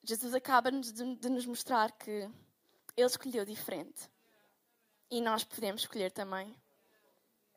Jesus 0.03 0.35
acaba 0.35 0.71
de, 0.71 1.17
de 1.17 1.29
nos 1.29 1.47
mostrar 1.47 1.93
que 1.93 2.29
Ele 2.97 3.07
escolheu 3.07 3.45
diferente. 3.45 4.11
E 5.11 5.21
nós 5.21 5.45
podemos 5.45 5.83
escolher 5.83 6.11
também. 6.11 6.55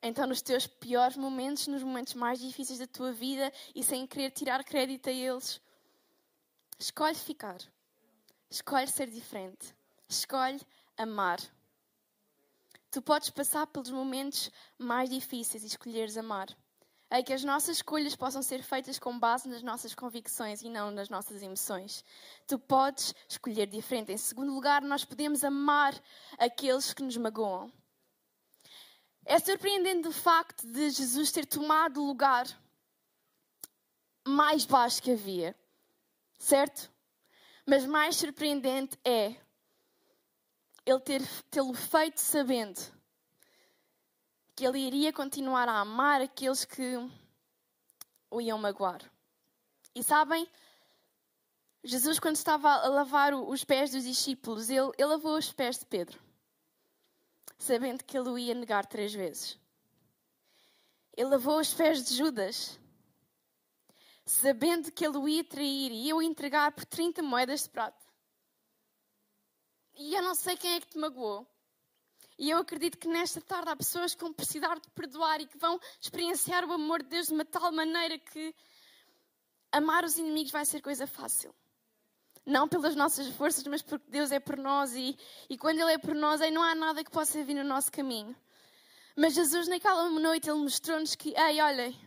Então, 0.02 0.28
nos 0.28 0.42
teus 0.42 0.68
piores 0.68 1.18
momentos, 1.18 1.68
nos 1.68 1.82
momentos 1.82 2.14
mais 2.14 2.40
difíceis 2.40 2.80
da 2.80 2.88
tua 2.88 3.12
vida 3.12 3.52
e 3.74 3.84
sem 3.84 4.06
querer 4.06 4.32
tirar 4.32 4.64
crédito 4.64 5.10
a 5.10 5.12
eles, 5.12 5.60
escolhe 6.78 7.16
ficar. 7.16 7.58
Escolhe 8.50 8.88
ser 8.88 9.10
diferente. 9.10 9.76
Escolhe 10.08 10.62
amar. 10.96 11.40
Tu 12.98 13.02
podes 13.04 13.30
passar 13.30 13.68
pelos 13.68 13.92
momentos 13.92 14.50
mais 14.76 15.08
difíceis 15.08 15.64
e 15.64 15.68
escolheres 15.68 16.18
amar. 16.18 16.48
É 17.12 17.22
que 17.22 17.32
as 17.32 17.44
nossas 17.44 17.76
escolhas 17.78 18.16
possam 18.16 18.42
ser 18.42 18.64
feitas 18.64 18.98
com 18.98 19.20
base 19.20 19.48
nas 19.48 19.62
nossas 19.62 19.94
convicções 19.94 20.64
e 20.64 20.68
não 20.68 20.90
nas 20.90 21.08
nossas 21.08 21.44
emoções. 21.44 22.04
Tu 22.48 22.58
podes 22.58 23.14
escolher 23.30 23.68
diferente. 23.68 24.12
Em 24.12 24.18
segundo 24.18 24.52
lugar, 24.52 24.82
nós 24.82 25.06
podemos 25.06 25.44
amar 25.44 25.94
aqueles 26.40 26.92
que 26.92 27.04
nos 27.04 27.16
magoam. 27.18 27.72
É 29.26 29.38
surpreendente 29.38 30.08
o 30.08 30.12
facto 30.12 30.66
de 30.66 30.90
Jesus 30.90 31.32
ter 31.32 31.46
tomado 31.46 32.02
o 32.02 32.08
lugar 32.08 32.48
mais 34.28 34.66
baixo 34.66 35.04
que 35.04 35.12
havia, 35.12 35.56
certo? 36.40 36.92
Mas 37.64 37.86
mais 37.86 38.16
surpreendente 38.16 38.98
é 39.06 39.36
ele 40.88 41.28
tê-lo 41.52 41.74
feito 41.74 42.22
sabendo 42.22 42.80
que 44.56 44.66
ele 44.66 44.80
iria 44.80 45.12
continuar 45.12 45.68
a 45.68 45.82
amar 45.82 46.22
aqueles 46.22 46.64
que 46.64 46.96
o 48.32 48.40
iam 48.40 48.58
magoar. 48.58 49.02
E 49.94 50.02
sabem, 50.02 50.50
Jesus, 51.84 52.20
quando 52.20 52.38
estava 52.38 52.70
a 52.70 52.88
lavar 52.88 53.34
os 53.34 53.64
pés 53.66 53.92
dos 53.92 54.04
discípulos, 54.04 54.70
ele, 54.70 54.92
ele 54.98 55.08
lavou 55.10 55.38
os 55.38 55.52
pés 55.52 55.78
de 55.78 55.86
Pedro, 55.86 56.20
sabendo 57.58 58.04
que 58.04 58.18
ele 58.18 58.30
o 58.30 58.38
ia 58.38 58.56
negar 58.56 58.86
três 58.86 59.14
vezes. 59.14 59.60
Ele 61.16 61.30
lavou 61.30 61.60
os 61.60 61.74
pés 61.74 62.06
de 62.06 62.16
Judas, 62.16 62.80
sabendo 64.26 64.92
que 64.92 65.06
ele 65.06 65.18
o 65.18 65.28
ia 65.28 65.44
trair 65.44 65.92
e 65.92 66.08
ia 66.08 66.16
o 66.16 66.22
entregar 66.22 66.72
por 66.72 66.86
30 66.86 67.22
moedas 67.22 67.64
de 67.64 67.70
prata. 67.70 68.07
E 69.98 70.14
eu 70.14 70.22
não 70.22 70.36
sei 70.36 70.56
quem 70.56 70.74
é 70.74 70.80
que 70.80 70.88
te 70.88 70.98
magoou. 70.98 71.48
E 72.38 72.52
eu 72.52 72.60
acredito 72.60 72.98
que 73.00 73.08
nesta 73.08 73.42
tarde 73.42 73.70
há 73.72 73.76
pessoas 73.76 74.14
que 74.14 74.22
vão 74.22 74.32
precisar 74.32 74.80
de 74.80 74.88
perdoar 74.92 75.42
e 75.42 75.48
que 75.48 75.58
vão 75.58 75.80
experienciar 76.00 76.64
o 76.66 76.72
amor 76.72 77.02
de 77.02 77.10
Deus 77.10 77.28
de 77.28 77.34
uma 77.34 77.44
tal 77.44 77.72
maneira 77.72 78.20
que 78.20 78.54
amar 79.72 80.04
os 80.04 80.18
inimigos 80.18 80.52
vai 80.52 80.64
ser 80.64 80.82
coisa 80.82 81.08
fácil. 81.08 81.54
Não 82.46 82.68
pelas 82.68 82.96
nossas 82.96 83.28
forças, 83.30 83.64
mas 83.66 83.82
porque 83.82 84.06
Deus 84.10 84.32
é 84.32 84.40
por 84.40 84.56
nós 84.56 84.94
e, 84.94 85.18
e 85.50 85.58
quando 85.58 85.80
Ele 85.80 85.94
é 85.94 85.98
por 85.98 86.14
nós, 86.14 86.40
aí 86.40 86.52
não 86.52 86.62
há 86.62 86.76
nada 86.76 87.04
que 87.04 87.12
possa 87.12 87.44
vir 87.44 87.56
no 87.56 87.64
nosso 87.64 87.92
caminho. 87.92 88.36
Mas 89.16 89.34
Jesus, 89.34 89.68
naquela 89.68 90.08
noite, 90.08 90.48
Ele 90.48 90.60
mostrou-nos 90.60 91.16
que, 91.16 91.34
ei, 91.36 91.60
olhem, 91.60 92.00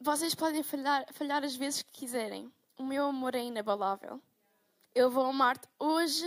vocês 0.00 0.34
podem 0.34 0.62
falhar, 0.62 1.06
falhar 1.12 1.44
as 1.44 1.54
vezes 1.54 1.82
que 1.82 1.92
quiserem. 1.92 2.50
O 2.78 2.84
meu 2.84 3.04
amor 3.04 3.34
é 3.34 3.42
inabalável. 3.42 4.20
Eu 4.96 5.10
vou 5.10 5.26
amar-te 5.26 5.68
hoje, 5.78 6.24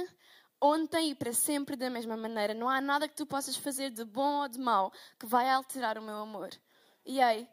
ontem 0.62 1.10
e 1.10 1.16
para 1.16 1.34
sempre 1.34 1.76
da 1.76 1.90
mesma 1.90 2.16
maneira. 2.16 2.54
Não 2.54 2.70
há 2.70 2.80
nada 2.80 3.08
que 3.08 3.16
tu 3.16 3.26
possas 3.26 3.56
fazer 3.56 3.90
de 3.90 4.06
bom 4.06 4.44
ou 4.44 4.48
de 4.48 4.60
mau 4.60 4.94
que 5.20 5.26
vai 5.26 5.50
alterar 5.50 5.98
o 5.98 6.04
meu 6.04 6.18
amor. 6.18 6.52
E 7.04 7.20
aí, 7.20 7.50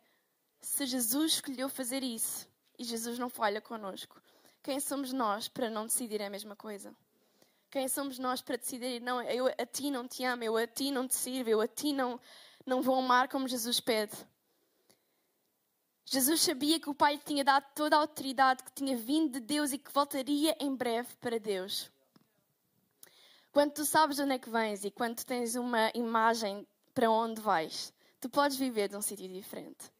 se 0.61 0.85
Jesus 0.85 1.33
escolheu 1.33 1.71
fazer 1.71 2.03
isso 2.03 2.47
e 2.79 2.85
Jesus 2.85 3.19
não 3.19 3.31
falha 3.31 3.63
connosco, 3.63 4.21
quem 4.63 4.79
somos 4.79 5.11
nós 5.11 5.49
para 5.49 5.71
não 5.71 5.87
decidir 5.87 6.21
a 6.21 6.29
mesma 6.29 6.55
coisa? 6.55 6.95
Quem 7.71 7.89
somos 7.89 8.19
nós 8.19 8.43
para 8.43 8.59
decidir, 8.59 9.01
não, 9.01 9.23
eu 9.23 9.47
a 9.47 9.65
ti 9.65 9.91
não 9.91 10.07
te 10.07 10.23
amo, 10.23 10.45
eu 10.45 10.55
a 10.55 10.67
ti 10.67 10.91
não 10.91 11.09
te 11.09 11.15
sirvo, 11.15 11.49
eu 11.49 11.63
a 11.63 11.67
ti 11.67 11.95
não, 11.95 12.21
não 12.67 12.83
vou 12.83 12.97
amar 12.97 13.27
como 13.31 13.49
Jesus 13.49 13.81
pede? 13.81 14.13
Jesus 16.09 16.41
sabia 16.41 16.79
que 16.79 16.89
o 16.89 16.95
Pai 16.95 17.19
tinha 17.19 17.43
dado 17.43 17.67
toda 17.75 17.97
a 17.97 17.99
autoridade 17.99 18.63
que 18.63 18.71
tinha 18.71 18.97
vindo 18.97 19.33
de 19.33 19.41
Deus 19.41 19.73
e 19.73 19.79
que 19.79 19.93
voltaria 19.93 20.57
em 20.61 20.73
breve 20.73 21.09
para 21.21 21.41
Deus. 21.41 21.91
Quando 23.51 23.73
tu 23.73 23.85
sabes 23.85 24.17
de 24.17 24.23
onde 24.23 24.35
é 24.35 24.39
que 24.39 24.49
vens 24.49 24.85
e 24.85 24.91
quando 24.91 25.17
tu 25.17 25.27
tens 25.27 25.57
uma 25.57 25.91
imagem 25.95 26.65
para 26.95 27.11
onde 27.11 27.41
vais, 27.41 27.93
tu 28.21 28.31
podes 28.31 28.57
viver 28.57 28.89
de 28.89 28.97
um 28.97 29.03
sítio 29.03 29.29
diferente. 29.29 29.91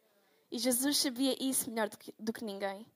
E 0.49 0.61
Jesus 0.61 0.97
sabia 0.99 1.37
isso 1.43 1.69
melhor 1.69 1.89
do 1.89 1.99
que, 1.99 2.15
do 2.17 2.33
que 2.33 2.45
ninguém. 2.45 2.87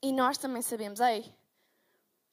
E 0.00 0.12
nós 0.12 0.38
também 0.38 0.62
sabemos, 0.62 1.00
ei, 1.00 1.34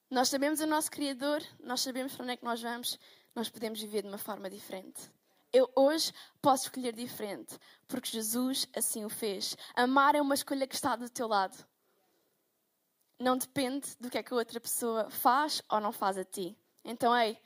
nós 0.08 0.28
sabemos 0.28 0.60
o 0.60 0.66
nosso 0.66 0.92
Criador, 0.92 1.42
nós 1.58 1.80
sabemos 1.80 2.14
para 2.14 2.22
onde 2.22 2.32
é 2.34 2.36
que 2.36 2.44
nós 2.44 2.62
vamos, 2.62 2.96
nós 3.34 3.48
podemos 3.48 3.80
viver 3.80 4.02
de 4.02 4.08
uma 4.08 4.18
forma 4.18 4.48
diferente. 4.48 5.10
Eu 5.52 5.70
hoje 5.76 6.12
posso 6.40 6.64
escolher 6.64 6.94
diferente, 6.94 7.58
porque 7.86 8.08
Jesus 8.08 8.66
assim 8.74 9.04
o 9.04 9.10
fez. 9.10 9.56
Amar 9.76 10.14
é 10.14 10.22
uma 10.22 10.34
escolha 10.34 10.66
que 10.66 10.74
está 10.74 10.96
do 10.96 11.10
teu 11.10 11.28
lado. 11.28 11.56
Não 13.20 13.36
depende 13.36 13.94
do 14.00 14.08
que 14.08 14.16
é 14.16 14.22
que 14.22 14.32
a 14.32 14.36
outra 14.36 14.58
pessoa 14.58 15.10
faz 15.10 15.62
ou 15.68 15.78
não 15.78 15.92
faz 15.92 16.16
a 16.16 16.24
ti. 16.24 16.56
Então, 16.82 17.14
ei, 17.16 17.38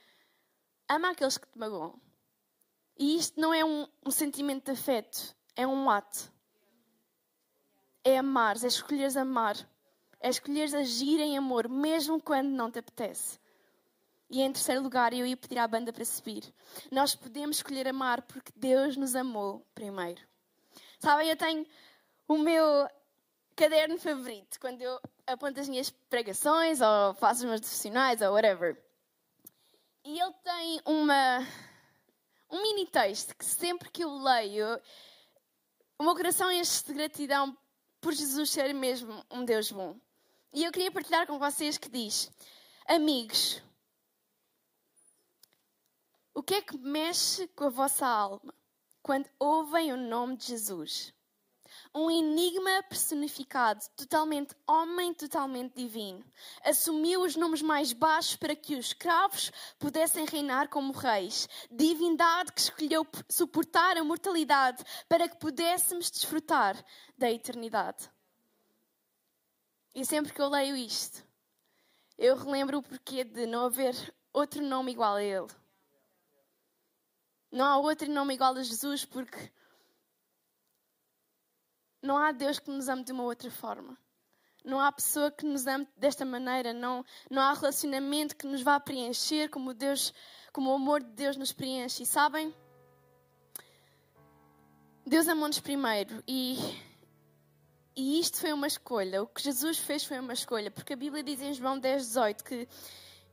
ama 0.88 1.10
aqueles 1.10 1.36
que 1.36 1.48
te 1.48 1.58
magoam. 1.58 2.00
E 2.98 3.16
isto 3.16 3.38
não 3.40 3.52
é 3.52 3.64
um, 3.64 3.86
um 4.06 4.10
sentimento 4.10 4.66
de 4.66 4.70
afeto, 4.70 5.36
é 5.54 5.66
um 5.66 5.90
ato. 5.90 6.32
É 8.04 8.18
amar, 8.18 8.56
é 8.62 8.68
escolheres 8.68 9.16
amar. 9.16 9.56
É 10.20 10.30
escolheres 10.30 10.72
agir 10.72 11.20
em 11.20 11.36
amor, 11.36 11.68
mesmo 11.68 12.22
quando 12.22 12.48
não 12.48 12.70
te 12.70 12.78
apetece. 12.78 13.38
E 14.28 14.42
em 14.42 14.52
terceiro 14.52 14.82
lugar, 14.82 15.12
eu 15.12 15.24
ia 15.24 15.36
pedir 15.36 15.58
à 15.58 15.68
banda 15.68 15.92
para 15.92 16.04
subir. 16.04 16.42
Nós 16.90 17.14
podemos 17.14 17.58
escolher 17.58 17.86
amar 17.86 18.22
porque 18.22 18.52
Deus 18.56 18.96
nos 18.96 19.14
amou 19.14 19.64
primeiro. 19.74 20.20
Sabem, 20.98 21.28
eu 21.28 21.36
tenho 21.36 21.64
o 22.26 22.36
meu 22.36 22.88
caderno 23.54 23.98
favorito 23.98 24.58
quando 24.60 24.82
eu 24.82 25.00
aponto 25.26 25.60
as 25.60 25.68
minhas 25.68 25.90
pregações 25.90 26.80
ou 26.80 27.14
faço 27.14 27.40
os 27.40 27.46
meus 27.46 27.60
devocionais 27.60 28.20
ou 28.20 28.32
whatever. 28.32 28.76
E 30.04 30.20
ele 30.20 30.32
tem 30.44 30.80
uma, 30.84 31.46
um 32.50 32.62
mini 32.62 32.86
texto 32.86 33.36
que 33.36 33.44
sempre 33.44 33.90
que 33.90 34.04
eu 34.04 34.10
leio, 34.10 34.80
o 35.98 36.04
meu 36.04 36.14
coração 36.14 36.50
enche 36.50 36.84
de 36.84 36.92
gratidão 36.92 37.56
por 38.00 38.12
Jesus 38.12 38.50
ser 38.50 38.72
mesmo 38.74 39.24
um 39.30 39.44
Deus 39.44 39.72
bom. 39.72 39.96
E 40.52 40.64
eu 40.64 40.72
queria 40.72 40.92
partilhar 40.92 41.26
com 41.26 41.38
vocês 41.38 41.76
que 41.76 41.88
diz: 41.88 42.30
Amigos, 42.86 43.60
que 46.46 46.54
é 46.54 46.62
que 46.62 46.78
mexe 46.78 47.48
com 47.48 47.64
a 47.64 47.68
vossa 47.68 48.06
alma 48.06 48.54
quando 49.02 49.28
ouvem 49.36 49.92
o 49.92 49.96
nome 49.96 50.36
de 50.36 50.46
Jesus? 50.46 51.12
Um 51.92 52.08
enigma 52.08 52.84
personificado, 52.84 53.80
totalmente 53.96 54.54
homem, 54.64 55.12
totalmente 55.12 55.74
divino. 55.74 56.24
Assumiu 56.62 57.22
os 57.22 57.34
nomes 57.34 57.62
mais 57.62 57.92
baixos 57.92 58.36
para 58.36 58.54
que 58.54 58.76
os 58.76 58.86
escravos 58.86 59.50
pudessem 59.76 60.24
reinar 60.24 60.68
como 60.68 60.92
reis. 60.92 61.48
Divindade 61.68 62.52
que 62.52 62.60
escolheu 62.60 63.04
suportar 63.28 63.96
a 63.96 64.04
mortalidade 64.04 64.84
para 65.08 65.28
que 65.28 65.38
pudéssemos 65.38 66.12
desfrutar 66.12 66.76
da 67.18 67.28
eternidade. 67.28 68.08
E 69.92 70.04
sempre 70.04 70.32
que 70.32 70.40
eu 70.40 70.48
leio 70.48 70.76
isto, 70.76 71.24
eu 72.16 72.36
relembro 72.36 72.78
o 72.78 72.82
porquê 72.82 73.24
de 73.24 73.46
não 73.46 73.66
haver 73.66 74.14
outro 74.32 74.62
nome 74.62 74.92
igual 74.92 75.16
a 75.16 75.24
Ele. 75.24 75.65
Não 77.50 77.64
há 77.64 77.78
outro 77.78 78.10
nome 78.10 78.34
igual 78.34 78.54
a 78.54 78.62
Jesus 78.62 79.04
porque 79.04 79.50
não 82.02 82.16
há 82.16 82.32
Deus 82.32 82.58
que 82.58 82.70
nos 82.70 82.88
ame 82.88 83.04
de 83.04 83.12
uma 83.12 83.24
outra 83.24 83.50
forma. 83.50 83.98
Não 84.64 84.80
há 84.80 84.90
pessoa 84.90 85.30
que 85.30 85.46
nos 85.46 85.66
ame 85.66 85.86
desta 85.96 86.24
maneira. 86.24 86.72
Não, 86.72 87.04
não 87.30 87.42
há 87.42 87.52
relacionamento 87.52 88.36
que 88.36 88.46
nos 88.46 88.62
vá 88.62 88.80
preencher 88.80 89.48
como 89.48 89.72
Deus, 89.72 90.12
como 90.52 90.70
o 90.70 90.74
amor 90.74 91.02
de 91.02 91.10
Deus 91.10 91.36
nos 91.36 91.52
preenche. 91.52 92.02
E 92.02 92.06
sabem? 92.06 92.54
Deus 95.06 95.28
amou-nos 95.28 95.60
primeiro 95.60 96.22
e 96.26 96.56
e 97.96 98.20
isto 98.20 98.38
foi 98.38 98.52
uma 98.52 98.66
escolha. 98.66 99.22
O 99.22 99.26
que 99.26 99.42
Jesus 99.42 99.78
fez 99.78 100.04
foi 100.04 100.18
uma 100.18 100.34
escolha. 100.34 100.70
Porque 100.70 100.92
a 100.92 100.96
Bíblia 100.96 101.22
diz 101.22 101.40
em 101.40 101.54
João 101.54 101.78
10, 101.78 102.08
18 102.08 102.44
que 102.44 102.68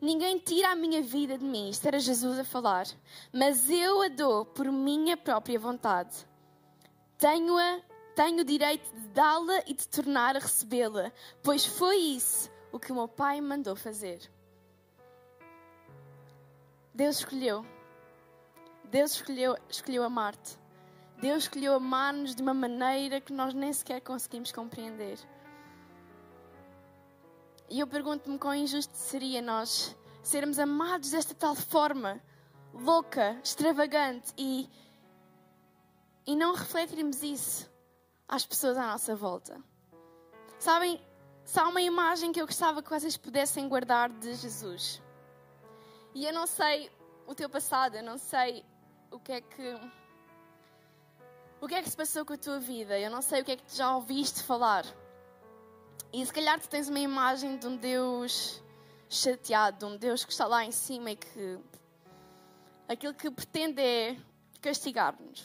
ninguém 0.03 0.37
tira 0.37 0.71
a 0.71 0.75
minha 0.75 1.01
vida 1.01 1.37
de 1.37 1.45
mim. 1.45 1.69
Isto 1.69 1.87
era 1.87 1.99
Jesus 1.99 2.37
a 2.37 2.43
falar. 2.43 2.85
Mas 3.31 3.69
eu 3.69 4.01
a 4.01 4.09
dou 4.09 4.45
por 4.45 4.71
minha 4.71 5.15
própria 5.15 5.57
vontade. 5.57 6.27
Tenho-a, 7.17 7.81
tenho 8.15 8.41
o 8.41 8.43
direito 8.43 8.83
de 8.93 9.07
dá-la 9.09 9.63
e 9.65 9.73
de 9.73 9.87
tornar 9.87 10.35
a 10.35 10.39
recebê-la. 10.39 11.11
Pois 11.41 11.65
foi 11.65 11.97
isso 11.97 12.51
o 12.71 12.79
que 12.79 12.91
o 12.91 12.95
meu 12.95 13.07
Pai 13.07 13.39
mandou 13.39 13.75
fazer. 13.75 14.19
Deus 16.93 17.19
escolheu. 17.19 17.65
Deus 18.85 19.13
escolheu, 19.13 19.57
escolheu 19.69 20.03
amar-te. 20.03 20.59
Deus 21.19 21.43
escolheu 21.43 21.73
amar-nos 21.73 22.35
de 22.35 22.41
uma 22.41 22.53
maneira 22.53 23.21
que 23.21 23.31
nós 23.31 23.53
nem 23.53 23.71
sequer 23.71 24.01
conseguimos 24.01 24.51
compreender. 24.51 25.17
E 27.69 27.80
eu 27.80 27.88
pergunto-me 27.88 28.38
quão 28.38 28.54
injusto 28.54 28.95
seria 28.95 29.41
nós 29.41 29.95
sermos 30.21 30.58
amados 30.58 31.12
desta 31.12 31.34
tal 31.34 31.56
forma, 31.56 32.21
louca, 32.73 33.39
extravagante, 33.43 34.34
e, 34.38 34.69
e 36.26 36.36
não 36.36 36.54
refletirmos 36.54 37.21
isso 37.21 37.69
às 38.28 38.45
pessoas 38.45 38.78
à 38.78 38.88
nossa 38.88 39.15
volta. 39.15 39.62
Sabem, 40.58 41.02
se 41.43 41.60
há 41.60 41.67
uma 41.67 41.82
imagem 41.82 42.32
que 42.32 42.41
eu 42.41 42.47
gostava 42.47 42.82
que 42.82 42.89
vocês 42.89 43.17
pudessem 43.17 43.67
guardar 43.67 44.10
de 44.10 44.34
Jesus. 44.34 45.02
E 46.15 46.26
eu 46.26 46.34
não 46.34 46.47
sei 46.47 46.89
o 47.28 47.36
teu 47.36 47.49
passado, 47.49 47.95
eu 47.95 48.04
não 48.04 48.17
sei 48.17 48.65
o 49.12 49.19
que 49.19 49.34
é 49.34 49.41
que 49.41 49.80
o 51.60 51.67
que 51.67 51.76
é 51.76 51.82
que 51.82 51.89
se 51.89 51.95
passou 51.95 52.26
com 52.26 52.34
a 52.34 52.38
tua 52.38 52.60
vida? 52.60 52.99
Eu 52.99 53.10
não 53.10 53.21
sei 53.21 53.41
o 53.41 53.45
que 53.45 53.54
é 53.54 53.56
que 53.56 53.63
já 53.76 53.95
ouviste 53.95 54.43
falar. 54.43 54.86
E 56.13 56.23
se 56.23 56.32
calhar 56.32 56.60
tu 56.60 56.69
tens 56.69 56.88
uma 56.88 56.99
imagem 56.99 57.58
de 57.58 57.65
um 57.65 57.76
Deus 57.76 58.62
chateado, 59.10 59.80
de 59.80 59.86
um 59.86 59.97
Deus 59.97 60.23
que 60.23 60.32
está 60.32 60.45
lá 60.45 60.63
em 60.63 60.71
cima 60.71 61.10
e 61.10 61.15
que 61.15 61.60
aquilo 62.88 63.15
que 63.15 63.32
pretende 63.32 63.82
é 63.82 64.15
castigar-nos. 64.62 65.43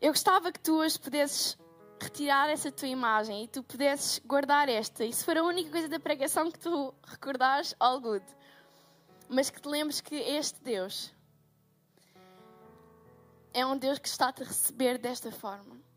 Eu 0.00 0.10
gostava 0.10 0.50
que 0.50 0.58
tu 0.58 0.78
hoje 0.78 0.98
pudesses 0.98 1.58
retirar 2.00 2.48
essa 2.48 2.72
tua 2.72 2.88
imagem 2.88 3.44
e 3.44 3.48
tu 3.48 3.62
pudesses 3.62 4.20
guardar 4.20 4.70
esta. 4.70 5.04
E 5.04 5.12
se 5.12 5.22
for 5.22 5.36
a 5.36 5.42
única 5.42 5.70
coisa 5.70 5.88
da 5.88 6.00
pregação 6.00 6.50
que 6.50 6.58
tu 6.58 6.94
recordares, 7.04 7.74
all 7.78 8.00
good. 8.00 8.24
Mas 9.28 9.50
que 9.50 9.60
te 9.60 9.68
lembres 9.68 10.00
que 10.00 10.14
este 10.14 10.62
Deus 10.62 11.12
é 13.52 13.66
um 13.66 13.76
Deus 13.76 13.98
que 13.98 14.08
está 14.08 14.28
a 14.28 14.34
receber 14.38 14.96
desta 14.96 15.30
forma. 15.30 15.87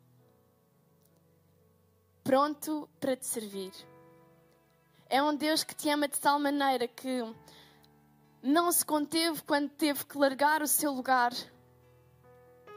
Pronto 2.23 2.87
para 2.99 3.15
te 3.15 3.25
servir. 3.25 3.71
É 5.09 5.21
um 5.21 5.35
Deus 5.35 5.63
que 5.63 5.75
te 5.75 5.89
ama 5.89 6.07
de 6.07 6.19
tal 6.19 6.39
maneira 6.39 6.87
que 6.87 7.23
não 8.43 8.71
se 8.71 8.85
conteve 8.85 9.41
quando 9.41 9.69
teve 9.69 10.05
que 10.05 10.17
largar 10.17 10.61
o 10.61 10.67
seu 10.67 10.91
lugar 10.91 11.33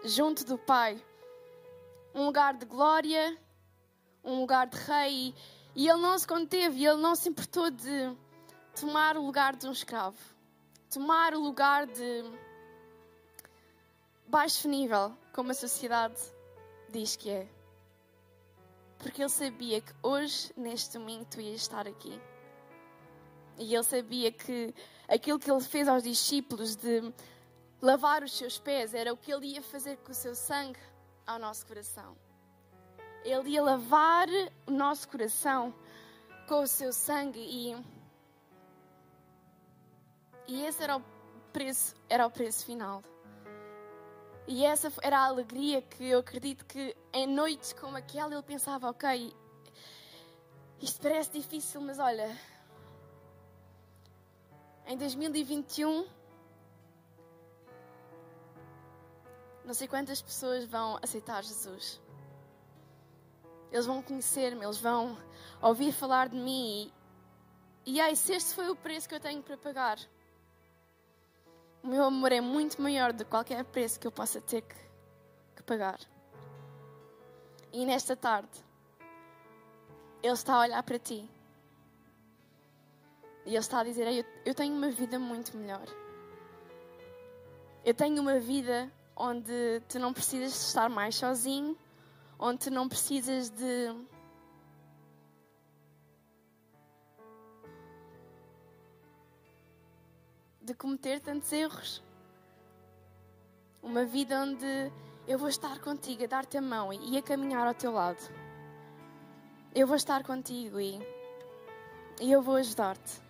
junto 0.04 0.44
do 0.44 0.58
Pai. 0.58 1.02
Um 2.14 2.26
lugar 2.26 2.54
de 2.54 2.64
glória, 2.64 3.38
um 4.22 4.40
lugar 4.40 4.66
de 4.66 4.76
rei. 4.78 5.34
E 5.74 5.88
ele 5.88 6.00
não 6.00 6.16
se 6.18 6.26
conteve, 6.26 6.84
ele 6.84 7.00
não 7.00 7.14
se 7.14 7.28
importou 7.28 7.70
de 7.70 8.16
tomar 8.80 9.16
o 9.16 9.24
lugar 9.24 9.56
de 9.56 9.66
um 9.66 9.72
escravo, 9.72 10.18
tomar 10.90 11.34
o 11.34 11.40
lugar 11.40 11.86
de 11.86 12.24
baixo 14.26 14.68
nível, 14.68 15.16
como 15.32 15.50
a 15.50 15.54
sociedade 15.54 16.20
diz 16.90 17.16
que 17.16 17.30
é. 17.30 17.63
Porque 18.98 19.22
ele 19.22 19.28
sabia 19.28 19.80
que 19.80 19.92
hoje, 20.02 20.52
neste 20.56 20.98
domingo, 20.98 21.24
tu 21.24 21.40
ias 21.40 21.60
estar 21.60 21.86
aqui. 21.86 22.20
E 23.58 23.74
ele 23.74 23.84
sabia 23.84 24.32
que 24.32 24.74
aquilo 25.08 25.38
que 25.38 25.50
ele 25.50 25.60
fez 25.60 25.86
aos 25.86 26.02
discípulos 26.02 26.74
de 26.76 27.12
lavar 27.80 28.22
os 28.22 28.36
seus 28.36 28.58
pés 28.58 28.94
era 28.94 29.12
o 29.12 29.16
que 29.16 29.32
ele 29.32 29.46
ia 29.46 29.62
fazer 29.62 29.96
com 29.98 30.12
o 30.12 30.14
seu 30.14 30.34
sangue 30.34 30.78
ao 31.26 31.38
nosso 31.38 31.66
coração. 31.66 32.16
Ele 33.24 33.50
ia 33.50 33.62
lavar 33.62 34.28
o 34.66 34.70
nosso 34.70 35.08
coração 35.08 35.74
com 36.48 36.62
o 36.62 36.66
seu 36.66 36.92
sangue 36.92 37.40
e 37.40 37.94
e 40.46 40.62
esse 40.62 40.82
era 40.82 40.98
o 40.98 41.02
preço, 41.52 41.94
era 42.08 42.26
o 42.26 42.30
preço 42.30 42.66
final. 42.66 43.02
E 44.46 44.64
essa 44.64 44.92
era 45.02 45.18
a 45.18 45.24
alegria 45.24 45.80
que 45.80 46.04
eu 46.04 46.18
acredito 46.18 46.66
que 46.66 46.94
em 47.12 47.26
noites 47.26 47.72
como 47.72 47.96
aquela 47.96 48.34
ele 48.34 48.42
pensava: 48.42 48.90
ok, 48.90 49.34
isto 50.80 51.00
parece 51.00 51.32
difícil, 51.32 51.80
mas 51.80 51.98
olha, 51.98 52.36
em 54.86 54.98
2021, 54.98 56.06
não 59.64 59.72
sei 59.72 59.88
quantas 59.88 60.20
pessoas 60.20 60.66
vão 60.66 60.98
aceitar 61.02 61.42
Jesus. 61.42 62.00
Eles 63.72 63.86
vão 63.86 64.02
conhecer-me, 64.02 64.62
eles 64.62 64.78
vão 64.78 65.16
ouvir 65.62 65.90
falar 65.90 66.28
de 66.28 66.36
mim. 66.36 66.92
E, 67.86 67.98
ai, 68.00 68.14
se 68.14 68.34
este 68.34 68.54
foi 68.54 68.68
o 68.68 68.76
preço 68.76 69.08
que 69.08 69.14
eu 69.14 69.20
tenho 69.20 69.42
para 69.42 69.56
pagar 69.56 69.98
o 71.84 71.86
meu 71.86 72.02
amor 72.02 72.32
é 72.32 72.40
muito 72.40 72.80
maior 72.80 73.12
do 73.12 73.24
que 73.24 73.30
qualquer 73.30 73.62
preço 73.62 74.00
que 74.00 74.06
eu 74.06 74.10
possa 74.10 74.40
ter 74.40 74.62
que, 74.62 74.74
que 75.54 75.62
pagar. 75.62 76.00
E 77.70 77.84
nesta 77.84 78.16
tarde, 78.16 78.64
Ele 80.22 80.32
está 80.32 80.54
a 80.54 80.60
olhar 80.60 80.82
para 80.82 80.98
ti. 80.98 81.28
E 83.44 83.50
Ele 83.50 83.58
está 83.58 83.80
a 83.80 83.84
dizer: 83.84 84.06
eu, 84.10 84.24
eu 84.46 84.54
tenho 84.54 84.74
uma 84.74 84.90
vida 84.90 85.18
muito 85.18 85.54
melhor. 85.58 85.84
Eu 87.84 87.92
tenho 87.92 88.18
uma 88.22 88.40
vida 88.40 88.90
onde 89.14 89.82
tu 89.86 89.98
não 89.98 90.14
precisas 90.14 90.54
estar 90.68 90.88
mais 90.88 91.14
sozinho, 91.16 91.76
onde 92.38 92.60
tu 92.60 92.70
não 92.70 92.88
precisas 92.88 93.50
de 93.50 93.94
de 100.64 100.72
cometer 100.72 101.20
tantos 101.20 101.52
erros. 101.52 102.02
Uma 103.82 104.06
vida 104.06 104.40
onde 104.40 104.90
eu 105.28 105.38
vou 105.38 105.48
estar 105.48 105.78
contigo, 105.80 106.24
a 106.24 106.26
dar-te 106.26 106.56
a 106.56 106.62
mão 106.62 106.90
e 106.90 107.18
a 107.18 107.22
caminhar 107.22 107.66
ao 107.66 107.74
teu 107.74 107.92
lado. 107.92 108.18
Eu 109.74 109.86
vou 109.86 109.96
estar 109.96 110.24
contigo 110.24 110.80
e, 110.80 110.98
e 112.20 112.32
eu 112.32 112.40
vou 112.40 112.56
ajudar-te. 112.56 113.20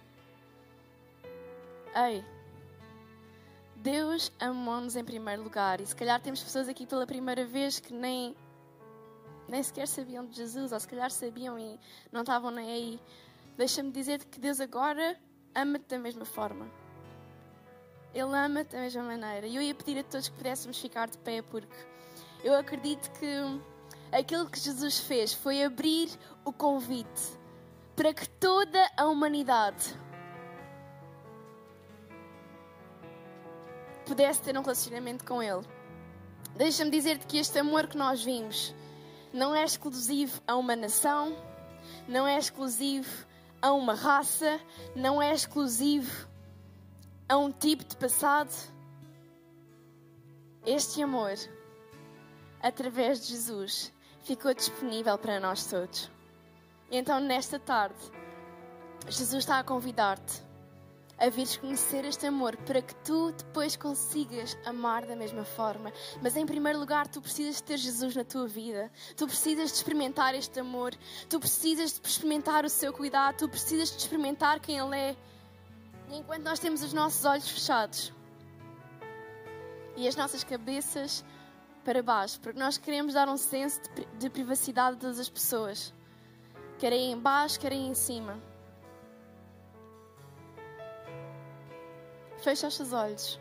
Ei, 1.97 2.25
Deus 3.77 4.31
amou-nos 4.38 4.94
em 4.94 5.05
primeiro 5.05 5.42
lugar 5.42 5.81
e 5.81 5.87
se 5.87 5.97
calhar 5.97 6.20
temos 6.20 6.42
pessoas 6.42 6.68
aqui 6.68 6.87
pela 6.87 7.07
primeira 7.07 7.44
vez 7.44 7.81
que 7.81 7.92
nem 7.92 8.37
nem 9.49 9.62
sequer 9.62 9.87
sabiam 9.87 10.25
de 10.25 10.37
Jesus, 10.37 10.73
ou 10.73 10.81
se 10.81 10.88
calhar 10.88 11.11
sabiam 11.11 11.59
e 11.59 11.79
não 12.11 12.23
estavam 12.23 12.51
nem 12.51 12.70
aí. 12.70 13.01
Deixa-me 13.57 13.90
dizer-te 13.90 14.27
que 14.27 14.40
Deus 14.40 14.59
agora 14.59 15.20
ama-te 15.55 15.87
da 15.88 15.99
mesma 15.99 16.25
forma. 16.25 16.84
Ele 18.14 18.37
ama-te 18.37 18.72
da 18.72 18.81
mesma 18.81 19.03
maneira. 19.03 19.46
E 19.46 19.57
eu 19.57 19.62
ia 19.62 19.74
pedir 19.74 19.98
a 19.98 20.05
todos 20.05 20.29
que 20.29 20.37
pudéssemos 20.37 20.79
ficar 20.79 21.09
de 21.09 21.18
pé, 21.18 21.42
porque 21.42 21.74
eu 22.44 22.55
acredito 22.55 23.11
que 23.18 23.61
aquilo 24.12 24.48
que 24.48 24.61
Jesus 24.61 25.00
fez 25.00 25.33
foi 25.33 25.64
abrir 25.64 26.09
o 26.44 26.53
convite 26.53 27.38
para 27.96 28.14
que 28.14 28.29
toda 28.29 28.88
a 28.96 29.07
humanidade 29.07 29.98
pudesse 34.07 34.42
ter 34.42 34.57
um 34.57 34.62
relacionamento 34.62 35.24
com 35.24 35.42
Ele. 35.42 35.66
Deixa-me 36.57 36.90
dizer-te 36.90 37.27
que 37.27 37.38
este 37.38 37.59
amor 37.59 37.88
que 37.88 37.96
nós 37.96 38.22
vimos 38.22 38.74
não 39.33 39.55
é 39.55 39.64
exclusivo 39.64 40.40
a 40.46 40.55
uma 40.55 40.77
nação, 40.77 41.37
não 42.07 42.27
é 42.29 42.38
exclusivo 42.38 43.27
a 43.61 43.72
uma 43.72 43.94
raça, 43.94 44.61
não 44.94 45.20
é 45.20 45.33
exclusivo 45.35 46.29
a 47.28 47.37
um 47.37 47.50
tipo 47.50 47.84
de 47.84 47.96
passado. 47.96 48.52
Este 50.66 51.02
amor, 51.02 51.32
através 52.62 53.20
de 53.20 53.32
Jesus, 53.32 53.92
ficou 54.22 54.54
disponível 54.54 55.16
para 55.18 55.38
nós 55.38 55.66
todos. 55.66 56.10
Então, 56.90 57.20
nesta 57.20 57.58
tarde, 57.58 57.98
Jesus 59.08 59.44
está 59.44 59.58
a 59.58 59.64
convidar-te 59.64 60.44
a 61.18 61.28
vires 61.28 61.56
conhecer 61.56 62.04
este 62.04 62.26
amor 62.26 62.56
para 62.56 62.82
que 62.82 62.94
tu 62.96 63.32
depois 63.32 63.76
consigas 63.76 64.56
amar 64.64 65.06
da 65.06 65.14
mesma 65.14 65.44
forma. 65.44 65.92
Mas 66.20 66.37
em 66.37 66.44
primeiro 66.44 66.78
lugar, 66.78 67.06
tu 67.06 67.20
precisas 67.20 67.60
ter 67.60 67.76
Jesus 67.76 68.16
na 68.16 68.24
tua 68.24 68.46
vida. 68.46 68.90
Tu 69.16 69.26
precisas 69.26 69.70
de 69.70 69.76
experimentar 69.76 70.34
este 70.34 70.60
amor. 70.60 70.94
Tu 71.28 71.38
precisas 71.38 71.92
de 71.92 72.06
experimentar 72.06 72.64
o 72.64 72.68
seu 72.68 72.92
cuidado. 72.92 73.37
Tu 73.37 73.48
precisas 73.48 73.90
de 73.90 73.98
experimentar 73.98 74.60
quem 74.60 74.78
Ele 74.78 74.96
é. 74.96 75.16
E 76.09 76.17
enquanto 76.17 76.43
nós 76.43 76.59
temos 76.59 76.83
os 76.83 76.93
nossos 76.93 77.25
olhos 77.25 77.49
fechados 77.49 78.12
e 79.97 80.07
as 80.09 80.17
nossas 80.17 80.45
cabeças 80.45 81.25
para 81.85 82.03
baixo, 82.03 82.40
porque 82.40 82.59
nós 82.59 82.79
queremos 82.79 83.14
dar 83.14 83.29
um 83.29 83.37
senso 83.37 83.81
de, 83.95 84.05
de 84.19 84.31
privacidade 84.31 84.97
a 84.97 85.01
todas 85.01 85.19
as 85.19 85.29
pessoas, 85.29 85.93
querem 86.79 87.12
em 87.12 87.19
baixo, 87.19 87.61
querem 87.61 87.88
em 87.88 87.95
cima. 87.95 88.38
Fecha 92.38 92.69
os 92.69 92.77
teus 92.77 92.93
olhos. 92.93 93.40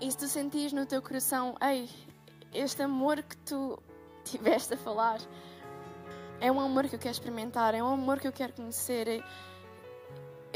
E 0.00 0.10
se 0.10 0.18
tu 0.18 0.28
sentires 0.28 0.72
no 0.72 0.84
teu 0.84 1.00
coração, 1.00 1.56
ei, 1.60 1.88
este 2.52 2.82
amor 2.82 3.22
que 3.22 3.36
tu 3.38 3.82
tiveste 4.24 4.74
a 4.74 4.76
falar, 4.76 5.20
é 6.40 6.52
um 6.52 6.60
amor 6.60 6.86
que 6.88 6.94
eu 6.94 6.98
quero 6.98 7.12
experimentar, 7.12 7.74
é 7.74 7.82
um 7.82 7.92
amor 7.92 8.20
que 8.20 8.28
eu 8.28 8.32
quero 8.32 8.52
conhecer. 8.52 9.24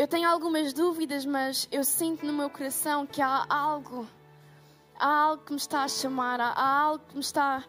Eu 0.00 0.08
tenho 0.08 0.26
algumas 0.26 0.72
dúvidas, 0.72 1.26
mas 1.26 1.68
eu 1.70 1.84
sinto 1.84 2.24
no 2.24 2.32
meu 2.32 2.48
coração 2.48 3.06
que 3.06 3.20
há 3.20 3.44
algo, 3.50 4.08
há 4.98 5.24
algo 5.24 5.44
que 5.44 5.52
me 5.52 5.58
está 5.58 5.84
a 5.84 5.88
chamar, 5.88 6.40
há 6.40 6.54
algo 6.58 7.04
que 7.06 7.14
me 7.16 7.20
está 7.20 7.62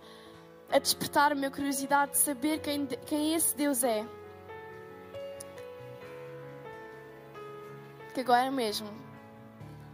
a 0.69 0.79
despertar 0.79 1.33
a 1.33 1.35
minha 1.35 1.51
curiosidade 1.51 2.11
de 2.11 2.19
saber 2.19 2.61
quem, 2.61 2.85
quem 2.85 3.33
esse 3.33 3.53
Deus 3.53 3.83
é. 3.83 4.07
que 8.13 8.21
agora 8.21 8.49
mesmo, 8.49 8.87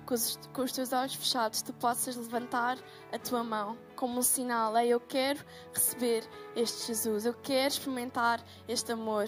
com 0.05 0.13
os, 0.13 0.39
com 0.53 0.61
os, 0.61 0.71
teus 0.71 0.93
olhos 0.93 1.15
fechados, 1.15 1.63
tu 1.63 1.73
possas 1.73 2.15
levantar 2.15 2.77
a 3.11 3.17
tua 3.17 3.43
mão 3.43 3.75
como 3.95 4.19
um 4.19 4.21
sinal: 4.21 4.77
Ei, 4.77 4.89
eu 4.89 4.99
quero 4.99 5.43
receber 5.73 6.23
este 6.55 6.85
Jesus, 6.85 7.25
eu 7.25 7.33
quero 7.33 7.69
experimentar 7.69 8.39
este 8.67 8.91
amor, 8.91 9.25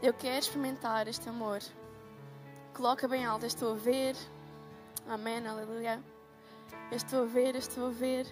eu 0.00 0.14
quero 0.14 0.38
experimentar 0.38 1.08
este 1.08 1.28
amor. 1.28 1.60
Coloca 2.74 3.08
bem 3.08 3.24
alto, 3.24 3.46
estou 3.46 3.72
a 3.72 3.76
ver. 3.76 4.16
Amém, 5.08 5.46
aleluia. 5.46 6.02
Eu 6.90 6.96
estou 6.96 7.22
a 7.22 7.26
ver, 7.26 7.54
eu 7.54 7.60
estou 7.60 7.86
a 7.86 7.90
ver. 7.90 8.26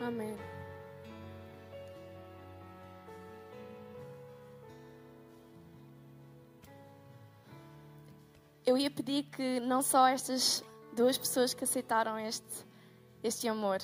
Amém. 0.00 0.36
eu 8.68 8.76
ia 8.76 8.90
pedir 8.90 9.22
que 9.22 9.60
não 9.60 9.80
só 9.80 10.06
estas 10.06 10.62
duas 10.92 11.16
pessoas 11.16 11.54
que 11.54 11.64
aceitaram 11.64 12.18
este, 12.18 12.66
este 13.22 13.48
amor, 13.48 13.78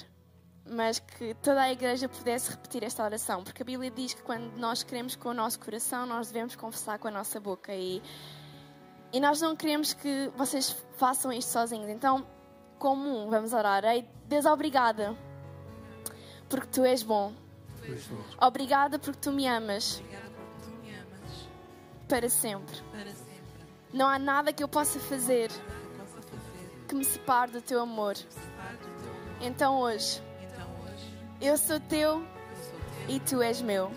mas 0.66 0.98
que 0.98 1.34
toda 1.34 1.60
a 1.62 1.70
igreja 1.70 2.08
pudesse 2.08 2.50
repetir 2.50 2.82
esta 2.82 3.04
oração, 3.04 3.44
porque 3.44 3.62
a 3.62 3.66
Bíblia 3.66 3.90
diz 3.90 4.14
que 4.14 4.22
quando 4.22 4.56
nós 4.56 4.82
queremos 4.82 5.14
com 5.14 5.28
o 5.30 5.34
nosso 5.34 5.60
coração, 5.60 6.06
nós 6.06 6.28
devemos 6.28 6.56
confessar 6.56 6.98
com 6.98 7.08
a 7.08 7.10
nossa 7.10 7.38
boca 7.38 7.74
e, 7.74 8.02
e 9.12 9.20
nós 9.20 9.40
não 9.40 9.54
queremos 9.54 9.92
que 9.92 10.30
vocês 10.36 10.74
façam 10.96 11.32
isto 11.32 11.50
sozinhos. 11.50 11.88
Então, 11.88 12.26
como 12.78 13.08
um, 13.08 13.28
vamos 13.28 13.52
orar. 13.52 13.84
Ei, 13.84 14.08
Deus, 14.26 14.46
obrigada, 14.46 15.16
porque 16.48 16.66
tu 16.68 16.84
és 16.84 17.02
bom. 17.02 17.32
Obrigada 18.40 18.98
porque 18.98 19.18
tu 19.20 19.30
me 19.30 19.46
amas. 19.46 20.02
Para 22.08 22.28
sempre. 22.28 22.76
Não 23.92 24.08
há 24.08 24.18
nada 24.18 24.52
que 24.52 24.62
eu 24.62 24.68
possa 24.68 24.98
fazer 24.98 25.50
que 26.88 26.94
me 26.94 27.04
separe 27.04 27.52
do 27.52 27.60
teu 27.60 27.80
amor. 27.80 28.14
Então 29.40 29.78
hoje, 29.78 30.22
eu 31.46 31.58
sou 31.58 31.78
teu 31.78 32.24
e 33.06 33.20
tu 33.20 33.42
és 33.42 33.60
meu. 33.60 33.92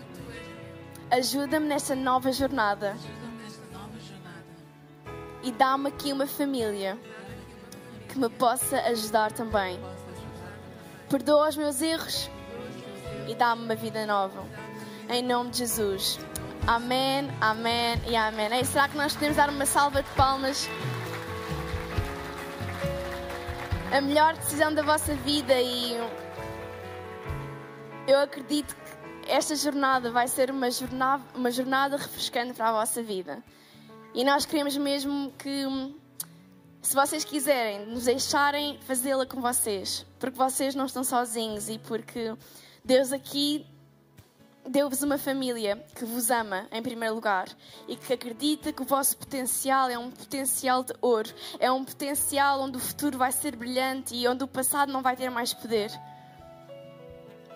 Ajuda-me 1.10 1.66
nesta 1.66 1.94
nova 1.94 2.30
jornada. 2.30 2.94
E 5.42 5.50
dá-me 5.52 5.88
aqui 5.88 6.12
uma 6.12 6.26
família 6.26 6.98
que 8.08 8.18
me 8.18 8.28
possa 8.28 8.78
ajudar 8.82 9.32
também. 9.32 9.80
Perdoa 11.08 11.48
os 11.48 11.56
meus 11.56 11.80
erros 11.80 12.30
e 13.26 13.34
dá-me 13.34 13.64
uma 13.64 13.74
vida 13.74 14.04
nova. 14.04 14.44
Em 15.08 15.22
nome 15.22 15.50
de 15.50 15.58
Jesus. 15.58 16.20
Amém, 16.66 17.30
amém 17.40 17.98
e 18.06 18.14
amém. 18.14 18.52
Ei, 18.52 18.64
será 18.66 18.88
que 18.88 18.96
nós 18.96 19.14
podemos 19.14 19.36
dar 19.38 19.48
uma 19.48 19.64
salva 19.64 20.02
de 20.02 20.10
palmas? 20.10 20.68
A 23.90 24.02
melhor 24.02 24.34
decisão 24.34 24.74
da 24.74 24.82
vossa 24.82 25.14
vida 25.14 25.58
e 25.58 25.96
eu 28.08 28.18
acredito 28.20 28.74
que 28.74 29.30
esta 29.30 29.54
jornada 29.54 30.10
vai 30.10 30.26
ser 30.26 30.50
uma 30.50 30.70
jornada, 30.70 31.22
uma 31.34 31.50
jornada 31.50 31.98
refrescante 31.98 32.54
para 32.54 32.70
a 32.70 32.72
vossa 32.72 33.02
vida. 33.02 33.44
E 34.14 34.24
nós 34.24 34.46
queremos 34.46 34.74
mesmo 34.78 35.30
que, 35.38 35.94
se 36.80 36.94
vocês 36.94 37.22
quiserem, 37.22 37.84
nos 37.84 38.04
deixarem 38.06 38.80
fazê-la 38.80 39.26
com 39.26 39.42
vocês, 39.42 40.06
porque 40.18 40.38
vocês 40.38 40.74
não 40.74 40.86
estão 40.86 41.04
sozinhos 41.04 41.68
e 41.68 41.78
porque 41.78 42.34
Deus 42.82 43.12
aqui 43.12 43.66
deu-vos 44.66 45.02
uma 45.02 45.18
família 45.18 45.76
que 45.94 46.06
vos 46.06 46.30
ama 46.30 46.66
em 46.72 46.82
primeiro 46.82 47.14
lugar 47.14 47.46
e 47.86 47.94
que 47.94 48.14
acredita 48.14 48.72
que 48.72 48.80
o 48.80 48.86
vosso 48.86 49.18
potencial 49.18 49.90
é 49.90 49.98
um 49.98 50.10
potencial 50.10 50.82
de 50.82 50.94
ouro, 51.02 51.28
é 51.60 51.70
um 51.70 51.84
potencial 51.84 52.62
onde 52.62 52.78
o 52.78 52.80
futuro 52.80 53.18
vai 53.18 53.32
ser 53.32 53.54
brilhante 53.54 54.14
e 54.14 54.26
onde 54.26 54.44
o 54.44 54.48
passado 54.48 54.90
não 54.90 55.02
vai 55.02 55.14
ter 55.14 55.28
mais 55.30 55.52
poder. 55.52 55.90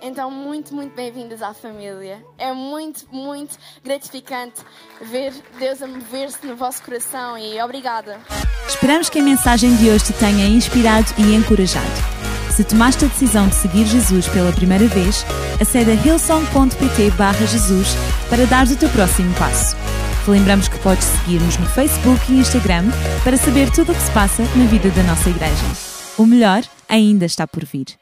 Então, 0.03 0.33
muito, 0.33 0.75
muito 0.75 0.97
bem-vindas 0.97 1.41
à 1.43 1.55
família. 1.55 2.21
É 2.37 2.53
muito, 2.53 3.07
muito 3.13 3.57
gratificante 3.85 4.61
ver 5.01 5.33
Deus 5.61 5.81
a 5.81 5.87
mover-se 5.87 6.45
no 6.45 6.57
vosso 6.57 6.83
coração 6.83 7.39
e 7.39 7.63
obrigada. 7.63 8.19
Esperamos 8.67 9.09
que 9.09 9.21
a 9.21 9.23
mensagem 9.23 9.77
de 9.77 9.89
hoje 9.89 10.07
te 10.07 10.13
tenha 10.15 10.45
inspirado 10.49 11.07
e 11.17 11.37
encorajado. 11.37 11.87
Se 12.51 12.65
tomaste 12.65 13.05
a 13.05 13.09
decisão 13.09 13.49
de 13.49 13.55
seguir 13.55 13.87
Jesus 13.87 14.27
pela 14.29 14.53
primeira 14.53 14.87
vez, 14.89 15.25
acede 15.61 15.93
a 15.93 15.95
hillsong.pt 15.95 17.13
Jesus 17.47 17.95
para 18.29 18.45
dar 18.47 18.67
o 18.67 18.77
teu 18.77 18.89
próximo 18.91 19.33
passo. 19.37 19.77
Te 20.25 20.31
lembramos 20.31 20.67
que 20.67 20.79
podes 20.81 21.05
seguir-nos 21.05 21.57
no 21.59 21.67
Facebook 21.67 22.21
e 22.29 22.41
Instagram 22.41 22.91
para 23.23 23.37
saber 23.37 23.71
tudo 23.71 23.93
o 23.93 23.95
que 23.95 24.03
se 24.03 24.11
passa 24.11 24.43
na 24.57 24.67
vida 24.67 24.91
da 24.91 25.03
nossa 25.05 25.31
igreja. 25.31 25.65
O 26.19 26.27
melhor 26.27 26.63
ainda 26.89 27.25
está 27.25 27.47
por 27.47 27.65
vir. 27.65 28.02